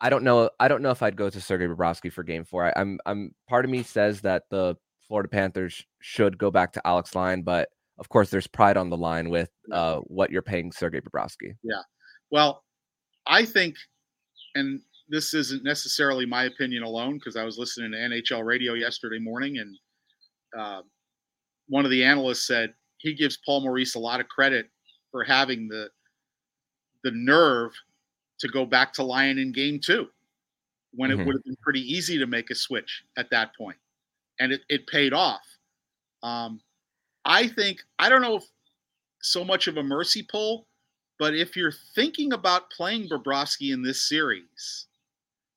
I 0.00 0.10
don't 0.10 0.24
know. 0.24 0.50
I 0.60 0.68
don't 0.68 0.82
know 0.82 0.90
if 0.90 1.02
I'd 1.02 1.16
go 1.16 1.30
to 1.30 1.40
Sergei 1.40 1.66
Bobrovsky 1.66 2.12
for 2.12 2.22
Game 2.22 2.44
Four. 2.44 2.66
I, 2.66 2.72
I'm. 2.76 2.98
I'm. 3.06 3.34
Part 3.48 3.64
of 3.64 3.70
me 3.70 3.82
says 3.82 4.20
that 4.22 4.44
the 4.50 4.76
Florida 5.08 5.28
Panthers 5.28 5.84
should 6.00 6.36
go 6.36 6.50
back 6.50 6.72
to 6.72 6.86
Alex 6.86 7.14
Lyon, 7.14 7.42
but 7.42 7.68
of 7.98 8.08
course, 8.08 8.30
there's 8.30 8.46
pride 8.46 8.76
on 8.76 8.90
the 8.90 8.96
line 8.96 9.30
with 9.30 9.50
uh, 9.72 10.00
what 10.00 10.30
you're 10.30 10.42
paying 10.42 10.72
Sergei 10.72 11.00
Bobrovsky. 11.00 11.56
Yeah. 11.62 11.82
Well, 12.30 12.64
I 13.26 13.44
think, 13.44 13.76
and 14.54 14.80
this 15.08 15.32
isn't 15.32 15.62
necessarily 15.62 16.26
my 16.26 16.44
opinion 16.44 16.82
alone, 16.82 17.14
because 17.14 17.36
I 17.36 17.44
was 17.44 17.56
listening 17.56 17.92
to 17.92 17.98
NHL 17.98 18.44
radio 18.44 18.74
yesterday 18.74 19.20
morning, 19.20 19.58
and 19.58 19.78
uh, 20.58 20.82
one 21.68 21.84
of 21.84 21.90
the 21.90 22.04
analysts 22.04 22.46
said 22.46 22.74
he 22.98 23.14
gives 23.14 23.36
Paul 23.36 23.62
Maurice 23.62 23.94
a 23.94 23.98
lot 23.98 24.20
of 24.20 24.28
credit 24.28 24.70
for 25.10 25.24
having 25.24 25.68
the 25.68 25.90
the 27.02 27.10
nerve 27.10 27.72
to 28.38 28.48
go 28.48 28.64
back 28.66 28.92
to 28.94 29.02
Lyon 29.04 29.38
in 29.38 29.52
Game 29.52 29.78
Two, 29.80 30.08
when 30.92 31.10
Mhm. 31.10 31.20
it 31.20 31.26
would 31.26 31.34
have 31.36 31.44
been 31.44 31.56
pretty 31.62 31.80
easy 31.80 32.18
to 32.18 32.26
make 32.26 32.50
a 32.50 32.54
switch 32.54 33.04
at 33.16 33.30
that 33.30 33.54
point, 33.56 33.78
and 34.40 34.52
it, 34.52 34.62
it 34.68 34.86
paid 34.86 35.12
off. 35.12 35.46
Um, 36.22 36.62
I 37.24 37.48
think 37.48 37.82
I 37.98 38.08
don't 38.08 38.22
know 38.22 38.36
if 38.36 38.44
so 39.22 39.44
much 39.44 39.68
of 39.68 39.76
a 39.78 39.82
mercy 39.82 40.22
pull, 40.22 40.68
but 41.18 41.34
if 41.34 41.56
you're 41.56 41.72
thinking 41.94 42.32
about 42.32 42.70
playing 42.70 43.08
Bobrovsky 43.08 43.72
in 43.72 43.82
this 43.82 44.02
series, 44.08 44.86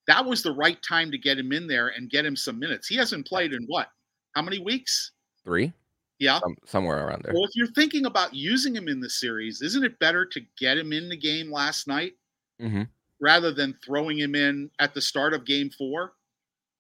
that 0.08 0.26
was 0.26 0.44
the 0.44 0.54
right 0.54 0.82
time 0.84 1.12
to 1.12 1.18
get 1.18 1.38
him 1.40 1.52
in 1.52 1.68
there 1.68 1.90
and 1.90 2.10
get 2.10 2.26
him 2.26 2.36
some 2.36 2.60
minutes. 2.60 2.88
He 2.88 2.96
hasn't 2.96 3.28
played 3.28 3.54
in 3.54 3.66
what? 3.66 3.92
How 4.36 4.42
many 4.42 4.60
weeks? 4.60 5.12
Three, 5.44 5.74
Yeah. 6.20 6.42
some, 6.44 6.56
somewhere 6.66 7.06
around 7.08 7.24
there. 7.24 7.34
Well, 7.34 7.44
if 7.46 7.52
you're 7.56 7.72
thinking 7.72 8.06
about 8.06 8.34
using 8.34 8.76
him 8.76 8.88
in 8.88 9.00
the 9.00 9.10
series, 9.10 9.62
isn't 9.62 9.84
it 9.84 10.00
better 10.00 10.26
to 10.26 10.42
get 10.58 10.78
him 10.78 10.94
in 10.94 11.10
the 11.10 11.18
game 11.18 11.52
last 11.52 11.88
night 11.88 12.14
hmm 12.60 12.98
rather 13.20 13.52
than 13.52 13.78
throwing 13.84 14.18
him 14.18 14.36
in 14.36 14.70
at 14.80 14.94
the 14.94 15.02
start 15.02 15.34
of 15.34 15.46
game 15.46 15.70
four 15.70 16.14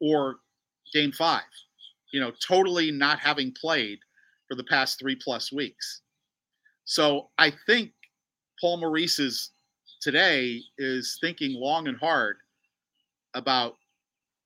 or 0.01 0.37
game 0.93 1.11
five? 1.11 1.43
You 2.13 2.21
know, 2.21 2.31
totally 2.47 2.91
not 2.91 3.19
having 3.19 3.53
played 3.53 3.99
for 4.47 4.55
the 4.55 4.63
past 4.65 4.99
three 4.99 5.15
plus 5.15 5.51
weeks. 5.51 6.01
So 6.85 7.29
I 7.37 7.53
think 7.67 7.93
Paul 8.61 8.77
Maurice 8.77 9.19
is 9.19 9.51
today 10.01 10.61
is 10.77 11.17
thinking 11.21 11.53
long 11.55 11.87
and 11.87 11.97
hard 11.97 12.37
about 13.33 13.75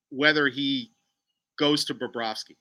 whether 0.10 0.50
he 0.50 0.94
goes 1.58 1.86
to 1.86 1.96
Bobrovsky. 1.96 2.58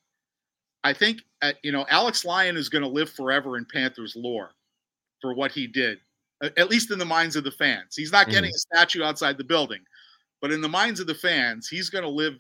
I 0.85 0.93
think 0.93 1.23
uh, 1.43 1.53
you 1.63 1.73
know 1.73 1.87
Alex 1.89 2.25
Lyon 2.25 2.57
is 2.57 2.69
going 2.69 2.83
to 2.83 2.89
live 2.89 3.11
forever 3.11 3.57
in 3.57 3.67
Panthers 3.67 4.15
lore 4.17 4.53
for 5.21 5.35
what 5.35 5.53
he 5.53 5.67
did, 5.67 6.01
at 6.43 6.71
least 6.71 6.91
in 6.91 6.99
the 6.99 7.05
minds 7.05 7.37
of 7.37 7.45
the 7.45 7.51
fans. 7.53 7.97
He's 7.97 8.13
not 8.13 8.31
getting 8.31 8.51
a 8.51 8.59
statue 8.59 9.03
outside 9.03 9.39
the 9.39 9.45
building, 9.45 9.83
but 10.41 10.53
in 10.53 10.61
the 10.63 10.69
minds 10.69 11.01
of 11.01 11.07
the 11.07 11.15
fans, 11.15 11.69
he's 11.69 11.91
going 11.91 12.05
to 12.05 12.11
live 12.11 12.35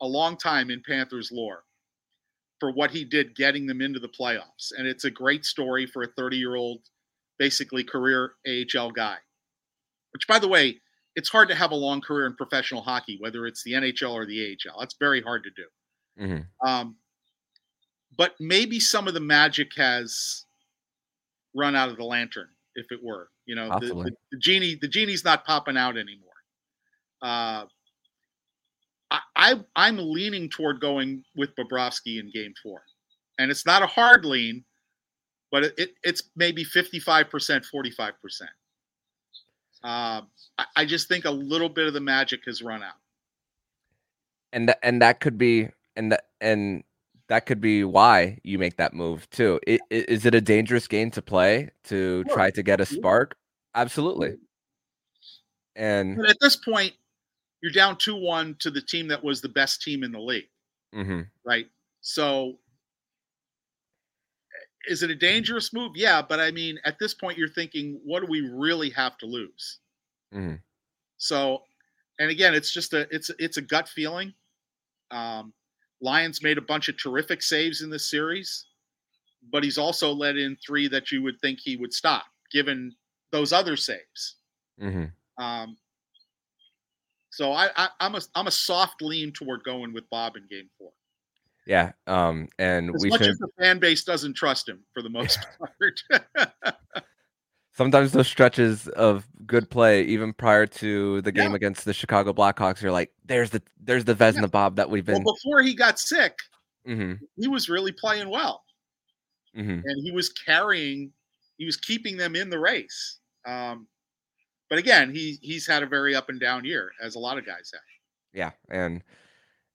a 0.00 0.06
long 0.06 0.36
time 0.36 0.70
in 0.70 0.82
Panthers 0.86 1.30
lore 1.32 1.64
for 2.60 2.70
what 2.70 2.90
he 2.90 3.04
did 3.04 3.34
getting 3.34 3.66
them 3.66 3.80
into 3.80 3.98
the 3.98 4.08
playoffs. 4.08 4.72
And 4.76 4.86
it's 4.86 5.04
a 5.04 5.10
great 5.10 5.44
story 5.44 5.86
for 5.86 6.02
a 6.02 6.08
30 6.16 6.36
year 6.36 6.54
old, 6.56 6.82
basically 7.38 7.84
career 7.84 8.34
AHL 8.46 8.90
guy. 8.92 9.18
Which, 10.12 10.26
by 10.26 10.38
the 10.38 10.48
way, 10.48 10.80
it's 11.16 11.28
hard 11.28 11.48
to 11.48 11.54
have 11.54 11.70
a 11.70 11.76
long 11.76 12.00
career 12.00 12.26
in 12.26 12.36
professional 12.36 12.82
hockey, 12.82 13.16
whether 13.20 13.46
it's 13.46 13.62
the 13.64 13.74
NHL 13.74 14.12
or 14.12 14.26
the 14.26 14.42
AHL. 14.52 14.78
That's 14.80 14.96
very 14.98 15.22
hard 15.22 15.44
to 15.44 15.50
do. 15.50 15.66
hmm 16.18 16.40
Um, 16.66 16.96
but 18.16 18.34
maybe 18.40 18.78
some 18.80 19.08
of 19.08 19.14
the 19.14 19.20
magic 19.20 19.72
has 19.76 20.44
run 21.54 21.76
out 21.76 21.88
of 21.88 21.96
the 21.96 22.04
lantern, 22.04 22.48
if 22.74 22.86
it 22.90 23.02
were. 23.02 23.28
You 23.46 23.56
know, 23.56 23.78
the, 23.80 23.86
the, 23.86 24.12
the 24.30 24.38
genie 24.38 24.78
the 24.80 24.88
genie's 24.88 25.24
not 25.24 25.44
popping 25.44 25.76
out 25.76 25.96
anymore. 25.96 26.30
Uh, 27.20 27.66
I, 29.10 29.20
I 29.36 29.60
I'm 29.76 29.98
leaning 29.98 30.48
toward 30.48 30.80
going 30.80 31.24
with 31.36 31.54
Bobrovsky 31.56 32.20
in 32.20 32.30
Game 32.32 32.54
Four, 32.62 32.82
and 33.38 33.50
it's 33.50 33.66
not 33.66 33.82
a 33.82 33.86
hard 33.86 34.24
lean, 34.24 34.64
but 35.50 35.64
it, 35.64 35.74
it 35.76 35.94
it's 36.04 36.22
maybe 36.36 36.64
55 36.64 37.30
percent, 37.30 37.64
45 37.64 38.14
percent. 38.22 38.50
Uh, 39.82 40.22
I, 40.58 40.64
I 40.76 40.84
just 40.84 41.08
think 41.08 41.24
a 41.24 41.30
little 41.30 41.68
bit 41.68 41.88
of 41.88 41.94
the 41.94 42.00
magic 42.00 42.42
has 42.46 42.62
run 42.62 42.82
out. 42.82 42.94
and 44.52 44.68
that 44.68 44.78
and 44.82 45.02
that 45.02 45.20
could 45.20 45.36
be 45.36 45.68
and 45.96 46.12
that 46.12 46.26
and 46.40 46.84
that 47.32 47.46
could 47.46 47.62
be 47.62 47.82
why 47.82 48.36
you 48.44 48.58
make 48.58 48.76
that 48.76 48.92
move 48.92 49.28
too. 49.30 49.58
I- 49.66 49.78
i- 49.90 50.04
Is 50.06 50.26
it 50.26 50.34
a 50.34 50.40
dangerous 50.42 50.86
game 50.86 51.10
to 51.12 51.22
play 51.22 51.70
to 51.84 52.24
try 52.24 52.50
to 52.50 52.62
get 52.62 52.78
a 52.78 52.84
spark? 52.84 53.38
Absolutely. 53.74 54.36
And 55.74 56.18
But 56.18 56.28
at 56.28 56.36
this 56.42 56.56
point, 56.56 56.92
you're 57.62 57.72
down 57.72 57.96
two 57.96 58.16
one 58.16 58.54
to 58.56 58.70
the 58.70 58.82
team 58.82 59.08
that 59.08 59.24
was 59.24 59.40
the 59.40 59.48
best 59.48 59.80
team 59.80 60.04
in 60.04 60.12
the 60.12 60.20
league. 60.20 60.50
mhm. 60.94 61.26
right? 61.42 61.70
So 62.02 62.58
is 64.86 65.02
it 65.02 65.10
a 65.10 65.14
dangerous 65.14 65.72
move? 65.72 65.92
Yeah, 65.96 66.20
but 66.20 66.38
I 66.38 66.50
mean, 66.50 66.78
at 66.84 66.98
this 66.98 67.14
point, 67.14 67.38
you're 67.38 67.48
thinking, 67.48 67.98
what 68.04 68.20
do 68.20 68.26
we 68.26 68.42
really 68.42 68.90
have 68.90 69.16
to 69.18 69.26
lose? 69.26 69.78
Mhm. 70.34 70.60
So, 71.16 71.64
and 72.18 72.30
again, 72.30 72.52
it's 72.52 72.70
just 72.74 72.92
a 72.92 73.08
it's 73.10 73.30
it's 73.38 73.56
a 73.56 73.62
gut 73.62 73.88
feeling. 73.88 74.34
Um, 75.10 75.54
Lyon's 76.02 76.42
made 76.42 76.58
a 76.58 76.62
bunch 76.62 76.88
of 76.88 76.98
terrific 76.98 77.42
saves 77.42 77.80
in 77.80 77.88
this 77.88 78.10
series, 78.10 78.66
but 79.50 79.64
he's 79.64 79.78
also 79.78 80.12
let 80.12 80.36
in 80.36 80.56
three 80.56 80.88
that 80.88 81.10
you 81.10 81.22
would 81.22 81.40
think 81.40 81.60
he 81.60 81.76
would 81.76 81.92
stop, 81.92 82.24
given 82.50 82.94
those 83.30 83.52
other 83.52 83.76
saves. 83.76 84.36
Mhm. 84.80 85.12
Um, 85.38 85.76
so 87.30 87.52
I, 87.52 87.70
I 87.76 87.88
I'm 88.00 88.14
a 88.14 88.20
I'm 88.34 88.46
a 88.46 88.50
soft 88.50 89.00
lean 89.00 89.32
toward 89.32 89.64
going 89.64 89.94
with 89.94 90.08
Bob 90.10 90.36
in 90.36 90.46
Game 90.50 90.68
Four. 90.76 90.92
yeah. 91.66 91.92
Um. 92.06 92.48
And 92.58 92.94
as 92.94 93.02
we 93.02 93.08
much 93.08 93.20
should 93.20 93.30
as 93.30 93.38
the 93.38 93.48
fan 93.58 93.78
base 93.78 94.04
doesn't 94.04 94.34
trust 94.34 94.68
him 94.68 94.84
for 94.92 95.02
the 95.02 95.08
most 95.08 95.38
part. 95.80 96.02
sometimes 97.72 98.12
those 98.12 98.28
stretches 98.28 98.88
of 98.88 99.26
good 99.46 99.70
play, 99.70 100.02
even 100.04 100.32
prior 100.32 100.66
to 100.66 101.20
the 101.22 101.32
game 101.32 101.50
Yeah. 101.50 101.56
against 101.56 101.84
the 101.84 101.92
Chicago 101.94 102.32
Blackhawks, 102.32 102.80
you're 102.82 102.92
like, 102.92 103.12
there's 103.24 103.50
the 103.50 103.62
there's 103.80 104.04
the 104.04 104.14
Vezina 104.14 104.50
Bob 104.50 104.76
that 104.76 104.88
we've 104.90 105.04
been. 105.04 105.22
well, 105.24 105.34
before 105.34 105.62
he 105.62 105.74
got 105.74 105.98
sick, 105.98 106.36
hmm 106.86 107.14
he 107.36 107.48
was 107.48 107.68
really 107.68 107.92
playing 107.92 108.28
well, 108.28 108.62
hmm 109.54 109.80
and 109.84 110.02
he 110.04 110.10
was 110.12 110.28
carrying, 110.30 111.12
he 111.58 111.64
was 111.64 111.76
keeping 111.76 112.16
them 112.16 112.34
in 112.36 112.50
the 112.50 112.58
race. 112.58 113.18
Um, 113.46 113.86
but 114.70 114.78
again, 114.78 115.14
he 115.14 115.38
he's 115.42 115.66
had 115.66 115.82
a 115.82 115.86
very 115.86 116.14
up 116.14 116.28
and 116.28 116.40
down 116.40 116.64
year, 116.64 116.92
as 117.02 117.14
a 117.14 117.18
lot 117.18 117.38
of 117.38 117.44
guys 117.46 117.70
have. 117.72 117.82
Yeah, 118.34 118.50
and 118.70 119.02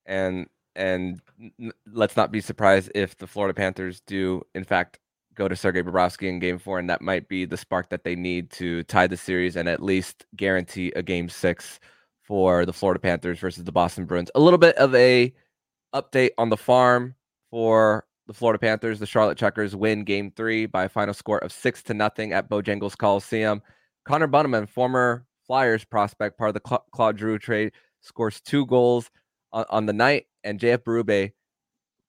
and 0.05 0.47
and 0.75 1.21
let's 1.91 2.15
not 2.15 2.31
be 2.31 2.41
surprised 2.41 2.91
if 2.95 3.17
the 3.17 3.27
Florida 3.27 3.53
Panthers 3.53 4.01
do, 4.01 4.43
in 4.55 4.63
fact, 4.63 4.99
go 5.37 5.47
to 5.47 5.55
Sergei 5.55 5.83
Bobrovsky 5.83 6.27
in 6.27 6.39
Game 6.39 6.57
Four, 6.57 6.79
and 6.79 6.89
that 6.89 7.01
might 7.01 7.29
be 7.29 7.45
the 7.45 7.55
spark 7.55 7.89
that 7.89 8.03
they 8.03 8.15
need 8.15 8.49
to 8.51 8.83
tie 8.83 9.07
the 9.07 9.15
series 9.15 9.55
and 9.55 9.69
at 9.69 9.81
least 9.81 10.25
guarantee 10.35 10.91
a 10.95 11.03
Game 11.03 11.29
Six 11.29 11.79
for 12.23 12.65
the 12.65 12.73
Florida 12.73 12.99
Panthers 12.99 13.39
versus 13.39 13.63
the 13.63 13.71
Boston 13.71 14.05
Bruins. 14.05 14.31
A 14.35 14.39
little 14.39 14.57
bit 14.57 14.75
of 14.77 14.93
a 14.95 15.33
update 15.93 16.31
on 16.37 16.49
the 16.49 16.57
farm 16.57 17.15
for 17.49 18.05
the 18.25 18.33
Florida 18.33 18.59
Panthers. 18.59 18.99
The 18.99 19.05
Charlotte 19.05 19.37
Checkers 19.37 19.75
win 19.75 20.03
Game 20.03 20.31
Three 20.31 20.65
by 20.65 20.85
a 20.85 20.89
final 20.89 21.13
score 21.13 21.37
of 21.39 21.51
six 21.51 21.83
to 21.83 21.93
nothing 21.93 22.33
at 22.33 22.49
Bojangles 22.49 22.97
Coliseum. 22.97 23.61
Connor 24.05 24.27
Bunnaman, 24.27 24.67
former 24.67 25.25
Flyers 25.45 25.85
prospect, 25.85 26.37
part 26.37 26.49
of 26.49 26.53
the 26.55 26.59
Cla- 26.59 26.83
Claude 26.91 27.19
Giroux 27.19 27.39
trade, 27.39 27.71
scores 28.01 28.41
two 28.41 28.65
goals 28.65 29.09
on, 29.53 29.65
on 29.69 29.85
the 29.85 29.93
night, 29.93 30.25
and 30.43 30.59
JF 30.59 30.79
Berube 30.79 31.31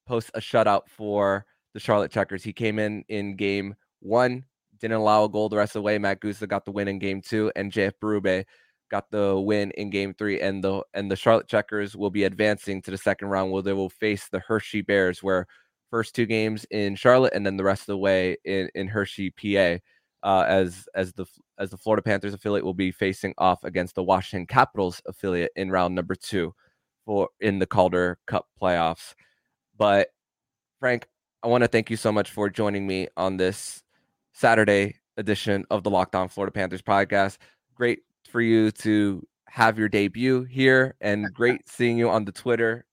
posts 0.06 0.30
a 0.34 0.40
shutout 0.40 0.88
for 0.88 1.44
the 1.78 1.84
Charlotte 1.84 2.10
Checkers. 2.10 2.42
He 2.42 2.52
came 2.52 2.78
in 2.78 3.04
in 3.08 3.36
game 3.36 3.76
one, 4.00 4.44
didn't 4.80 4.96
allow 4.96 5.24
a 5.24 5.28
goal 5.28 5.48
the 5.48 5.56
rest 5.56 5.76
of 5.76 5.80
the 5.80 5.84
way. 5.84 5.96
Matt 5.98 6.20
Guzda 6.20 6.48
got 6.48 6.64
the 6.64 6.72
win 6.72 6.88
in 6.88 6.98
game 6.98 7.22
two, 7.22 7.52
and 7.54 7.72
JF 7.72 7.92
Berube 8.02 8.44
got 8.90 9.10
the 9.10 9.38
win 9.38 9.70
in 9.72 9.90
game 9.90 10.12
three. 10.14 10.40
And 10.40 10.62
the 10.62 10.82
and 10.94 11.10
the 11.10 11.16
Charlotte 11.16 11.46
Checkers 11.46 11.96
will 11.96 12.10
be 12.10 12.24
advancing 12.24 12.82
to 12.82 12.90
the 12.90 12.98
second 12.98 13.28
round 13.28 13.52
where 13.52 13.62
they 13.62 13.72
will 13.72 13.90
face 13.90 14.28
the 14.28 14.40
Hershey 14.40 14.82
Bears, 14.82 15.22
where 15.22 15.46
first 15.90 16.14
two 16.14 16.26
games 16.26 16.66
in 16.70 16.96
Charlotte 16.96 17.32
and 17.34 17.46
then 17.46 17.56
the 17.56 17.64
rest 17.64 17.82
of 17.82 17.86
the 17.86 17.98
way 17.98 18.36
in, 18.44 18.68
in 18.74 18.88
Hershey, 18.88 19.30
PA. 19.30 19.78
Uh, 20.24 20.44
as 20.48 20.88
as 20.96 21.12
the 21.12 21.26
as 21.60 21.70
the 21.70 21.76
Florida 21.76 22.02
Panthers 22.02 22.34
affiliate 22.34 22.64
will 22.64 22.74
be 22.74 22.90
facing 22.90 23.32
off 23.38 23.62
against 23.62 23.94
the 23.94 24.02
Washington 24.02 24.48
Capitals 24.48 25.00
affiliate 25.06 25.52
in 25.54 25.70
round 25.70 25.94
number 25.94 26.16
two 26.16 26.52
for 27.06 27.28
in 27.38 27.60
the 27.60 27.66
Calder 27.66 28.18
Cup 28.26 28.46
playoffs. 28.60 29.14
But 29.76 30.08
Frank, 30.80 31.06
I 31.42 31.46
want 31.46 31.62
to 31.62 31.68
thank 31.68 31.88
you 31.88 31.96
so 31.96 32.11
much 32.11 32.33
for 32.33 32.51
joining 32.51 32.85
me 32.85 33.07
on 33.16 33.37
this 33.37 33.85
Saturday 34.33 34.96
edition 35.16 35.64
of 35.70 35.85
the 35.85 35.90
Locked 35.90 36.16
On 36.16 36.29
Florida 36.29 36.51
Panthers 36.51 36.83
podcast. 36.83 37.38
Great 37.77 38.01
for 38.29 38.40
you 38.40 38.72
to 38.72 39.24
have 39.46 39.79
your 39.79 39.88
debut 39.88 40.42
here, 40.42 40.96
and 41.01 41.27
great 41.35 41.68
seeing 41.68 41.96
you 41.96 42.11
on 42.11 42.24
the 42.24 42.33
Twitter. 42.33 42.85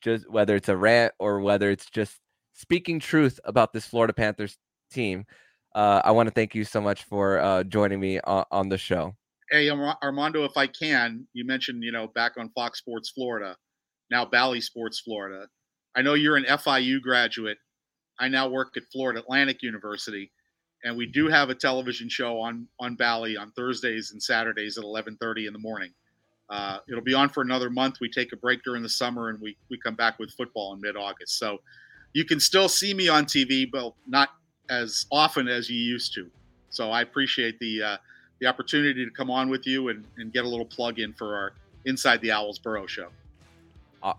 Just 0.00 0.30
whether 0.30 0.56
it's 0.56 0.70
a 0.70 0.76
rant 0.76 1.12
or 1.18 1.40
whether 1.40 1.70
it's 1.70 1.90
just 1.90 2.20
speaking 2.54 3.00
truth 3.00 3.38
about 3.44 3.74
this 3.74 3.86
Florida 3.86 4.14
Panthers 4.14 4.56
team. 4.90 5.26
Uh, 5.74 6.00
I 6.04 6.12
want 6.12 6.26
to 6.26 6.32
thank 6.32 6.54
you 6.54 6.64
so 6.64 6.80
much 6.80 7.04
for 7.04 7.38
uh, 7.38 7.64
joining 7.64 8.00
me 8.00 8.18
on, 8.20 8.44
on 8.50 8.68
the 8.70 8.78
show. 8.78 9.14
Hey, 9.50 9.68
Armando, 9.68 10.44
if 10.44 10.56
I 10.56 10.68
can, 10.68 11.26
you 11.34 11.44
mentioned 11.44 11.82
you 11.82 11.92
know 11.92 12.06
back 12.14 12.32
on 12.38 12.48
Fox 12.54 12.78
Sports 12.78 13.10
Florida, 13.10 13.56
now 14.10 14.24
Bally 14.24 14.62
Sports 14.62 15.00
Florida. 15.00 15.48
I 15.94 16.00
know 16.00 16.14
you're 16.14 16.36
an 16.36 16.44
FIU 16.44 17.00
graduate. 17.02 17.58
I 18.18 18.28
now 18.28 18.48
work 18.48 18.76
at 18.76 18.84
Florida 18.92 19.20
Atlantic 19.20 19.62
University, 19.62 20.30
and 20.84 20.96
we 20.96 21.06
do 21.06 21.28
have 21.28 21.50
a 21.50 21.54
television 21.54 22.08
show 22.08 22.40
on 22.40 22.68
on 22.80 22.94
Bally 22.94 23.36
on 23.36 23.50
Thursdays 23.52 24.12
and 24.12 24.22
Saturdays 24.22 24.78
at 24.78 24.84
11:30 24.84 25.46
in 25.46 25.52
the 25.52 25.58
morning. 25.58 25.92
Uh, 26.50 26.78
it'll 26.88 27.02
be 27.02 27.14
on 27.14 27.28
for 27.28 27.42
another 27.42 27.70
month. 27.70 28.00
We 28.00 28.10
take 28.10 28.32
a 28.32 28.36
break 28.36 28.62
during 28.62 28.82
the 28.82 28.88
summer, 28.88 29.30
and 29.30 29.40
we 29.40 29.56
we 29.70 29.78
come 29.78 29.94
back 29.94 30.18
with 30.18 30.30
football 30.32 30.74
in 30.74 30.80
mid-August. 30.80 31.38
So 31.38 31.58
you 32.12 32.24
can 32.24 32.38
still 32.38 32.68
see 32.68 32.94
me 32.94 33.08
on 33.08 33.24
TV, 33.24 33.70
but 33.70 33.94
not 34.06 34.30
as 34.70 35.06
often 35.10 35.48
as 35.48 35.68
you 35.68 35.78
used 35.78 36.14
to. 36.14 36.30
So 36.70 36.90
I 36.90 37.02
appreciate 37.02 37.58
the 37.58 37.82
uh, 37.82 37.96
the 38.40 38.46
opportunity 38.46 39.04
to 39.04 39.10
come 39.10 39.30
on 39.30 39.48
with 39.48 39.66
you 39.66 39.88
and, 39.88 40.04
and 40.18 40.32
get 40.32 40.44
a 40.44 40.48
little 40.48 40.66
plug 40.66 40.98
in 40.98 41.12
for 41.12 41.34
our 41.34 41.52
Inside 41.86 42.20
the 42.20 42.30
Owls 42.30 42.58
Burrow 42.58 42.86
show. 42.86 43.08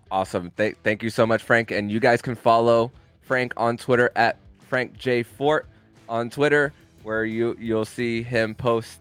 Awesome. 0.09 0.51
Th- 0.57 0.75
thank 0.83 1.03
you 1.03 1.09
so 1.09 1.27
much, 1.27 1.43
Frank. 1.43 1.71
And 1.71 1.91
you 1.91 1.99
guys 1.99 2.21
can 2.21 2.35
follow 2.35 2.91
Frank 3.25 3.53
on 3.57 3.77
Twitter 3.77 4.11
at 4.15 4.37
Frank 4.69 4.97
J 4.97 5.23
Forte 5.23 5.67
on 6.07 6.29
Twitter, 6.29 6.73
where 7.03 7.25
you 7.25 7.55
you'll 7.59 7.85
see 7.85 8.21
him 8.23 8.55
post 8.55 8.99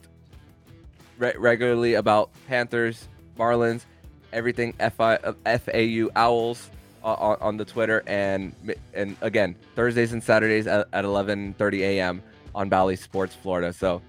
re- 1.18 1.34
regularly 1.38 1.94
about 1.94 2.30
Panthers, 2.48 3.08
Marlins, 3.38 3.84
everything 4.32 4.72
FI, 4.74 5.18
FAU 5.44 6.08
Owls 6.16 6.70
uh, 7.04 7.14
on, 7.14 7.36
on 7.40 7.56
the 7.56 7.64
Twitter, 7.64 8.02
and 8.06 8.54
and 8.94 9.16
again 9.20 9.54
Thursdays 9.76 10.12
and 10.12 10.22
Saturdays 10.22 10.66
at, 10.66 10.88
at 10.92 11.04
11:30 11.04 11.80
a.m. 11.80 12.22
on 12.54 12.68
Bally 12.68 12.96
Sports 12.96 13.34
Florida. 13.34 13.72
So. 13.72 14.00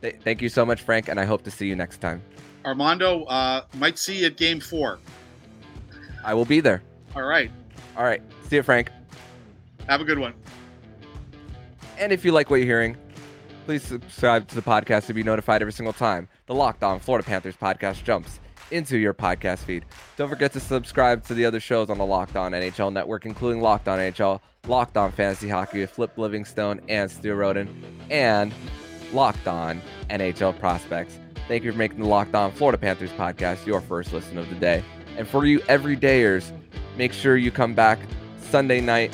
th- 0.00 0.16
Thank 0.22 0.42
you 0.42 0.48
so 0.48 0.64
much, 0.66 0.82
Frank, 0.82 1.08
and 1.08 1.18
I 1.20 1.24
hope 1.24 1.42
to 1.44 1.50
see 1.50 1.66
you 1.66 1.76
next 1.76 2.00
time. 2.00 2.22
Armando, 2.64 3.24
uh, 3.24 3.62
might 3.74 3.98
see 3.98 4.20
you 4.20 4.26
at 4.26 4.36
game 4.36 4.60
four. 4.60 4.98
I 6.24 6.32
will 6.34 6.44
be 6.46 6.60
there. 6.60 6.82
All 7.14 7.22
right. 7.22 7.50
All 7.96 8.04
right. 8.04 8.22
See 8.48 8.56
you, 8.56 8.62
Frank. 8.62 8.90
Have 9.88 10.00
a 10.00 10.04
good 10.04 10.18
one. 10.18 10.34
And 11.98 12.12
if 12.12 12.24
you 12.24 12.32
like 12.32 12.50
what 12.50 12.56
you're 12.56 12.66
hearing, 12.66 12.96
please 13.66 13.82
subscribe 13.82 14.48
to 14.48 14.54
the 14.54 14.62
podcast 14.62 15.06
to 15.06 15.14
be 15.14 15.22
notified 15.22 15.62
every 15.62 15.72
single 15.72 15.92
time 15.92 16.28
the 16.46 16.54
Locked 16.54 16.82
On 16.82 16.98
Florida 16.98 17.26
Panthers 17.26 17.56
podcast 17.56 18.02
jumps 18.04 18.40
into 18.70 18.98
your 18.98 19.14
podcast 19.14 19.60
feed. 19.60 19.84
Don't 20.16 20.28
forget 20.28 20.52
to 20.52 20.60
subscribe 20.60 21.24
to 21.26 21.34
the 21.34 21.44
other 21.44 21.60
shows 21.60 21.90
on 21.90 21.98
the 21.98 22.04
Locked 22.04 22.36
On 22.36 22.52
NHL 22.52 22.92
network, 22.92 23.26
including 23.26 23.60
Locked 23.60 23.88
On 23.88 23.98
NHL, 23.98 24.40
Locked 24.66 24.96
On 24.96 25.12
Fantasy 25.12 25.48
Hockey 25.48 25.80
with 25.80 25.90
Flip 25.90 26.16
Livingstone 26.16 26.80
and 26.88 27.10
Stu 27.10 27.34
Roden, 27.34 27.68
and 28.10 28.52
Locked 29.12 29.46
On 29.46 29.80
NHL 30.10 30.58
Prospects. 30.58 31.18
Thank 31.46 31.62
you 31.62 31.72
for 31.72 31.78
making 31.78 32.00
the 32.00 32.08
Locked 32.08 32.34
On 32.34 32.50
Florida 32.52 32.78
Panthers 32.78 33.10
podcast 33.12 33.66
your 33.66 33.80
first 33.80 34.12
listen 34.12 34.38
of 34.38 34.48
the 34.48 34.56
day. 34.56 34.82
And 35.16 35.28
for 35.28 35.44
you 35.44 35.60
everydayers, 35.60 36.50
make 36.96 37.12
sure 37.12 37.36
you 37.36 37.50
come 37.50 37.74
back 37.74 37.98
Sunday 38.40 38.80
night 38.80 39.12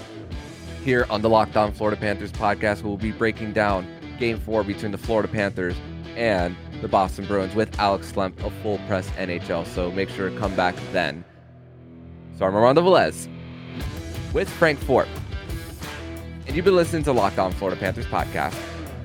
here 0.85 1.07
on 1.11 1.23
the 1.23 1.29
Locked 1.29 1.57
On 1.57 1.73
Florida 1.73 2.01
Panthers 2.01 2.33
podcast. 2.33 2.83
We'll 2.83 2.97
be 2.97 3.13
breaking 3.13 3.53
down 3.53 3.87
game 4.19 4.39
four 4.41 4.65
between 4.65 4.93
the 4.93 4.99
Florida 4.99 5.29
Panthers 5.29 5.75
and 6.17 6.57
the 6.81 6.89
Boston 6.89 7.27
Bruins 7.27 7.55
with 7.55 7.79
Alex 7.79 8.09
Slemp 8.09 8.43
of 8.45 8.53
Full 8.63 8.79
Press 8.87 9.09
NHL. 9.11 9.67
So 9.67 9.91
make 9.91 10.09
sure 10.09 10.31
to 10.31 10.39
come 10.39 10.55
back 10.57 10.75
then. 10.93 11.25
So 12.39 12.47
I'm 12.47 12.55
Armando 12.55 12.83
Velez 12.83 13.29
with 14.33 14.49
Frank 14.49 14.79
Forte. 14.81 15.11
And 16.47 16.57
you've 16.57 16.65
been 16.65 16.77
listening 16.77 17.03
to 17.05 17.13
Locked 17.13 17.39
On 17.39 17.53
Florida 17.53 17.79
Panthers 17.79 18.07
podcast. 18.07 18.59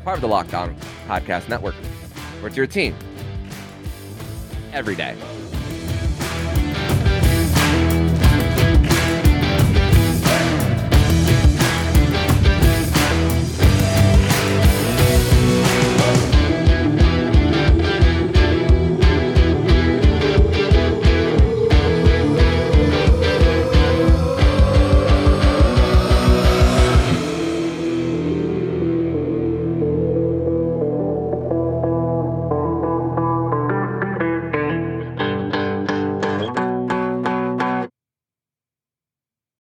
part 0.03 0.17
of 0.17 0.21
the 0.21 0.27
Locked 0.27 0.53
On 0.53 0.75
Podcast 1.07 1.49
Network. 1.49 1.75
Where 2.39 2.47
it's 2.47 2.57
your 2.57 2.67
team 2.67 2.95
every 4.73 4.95
day. 4.95 5.15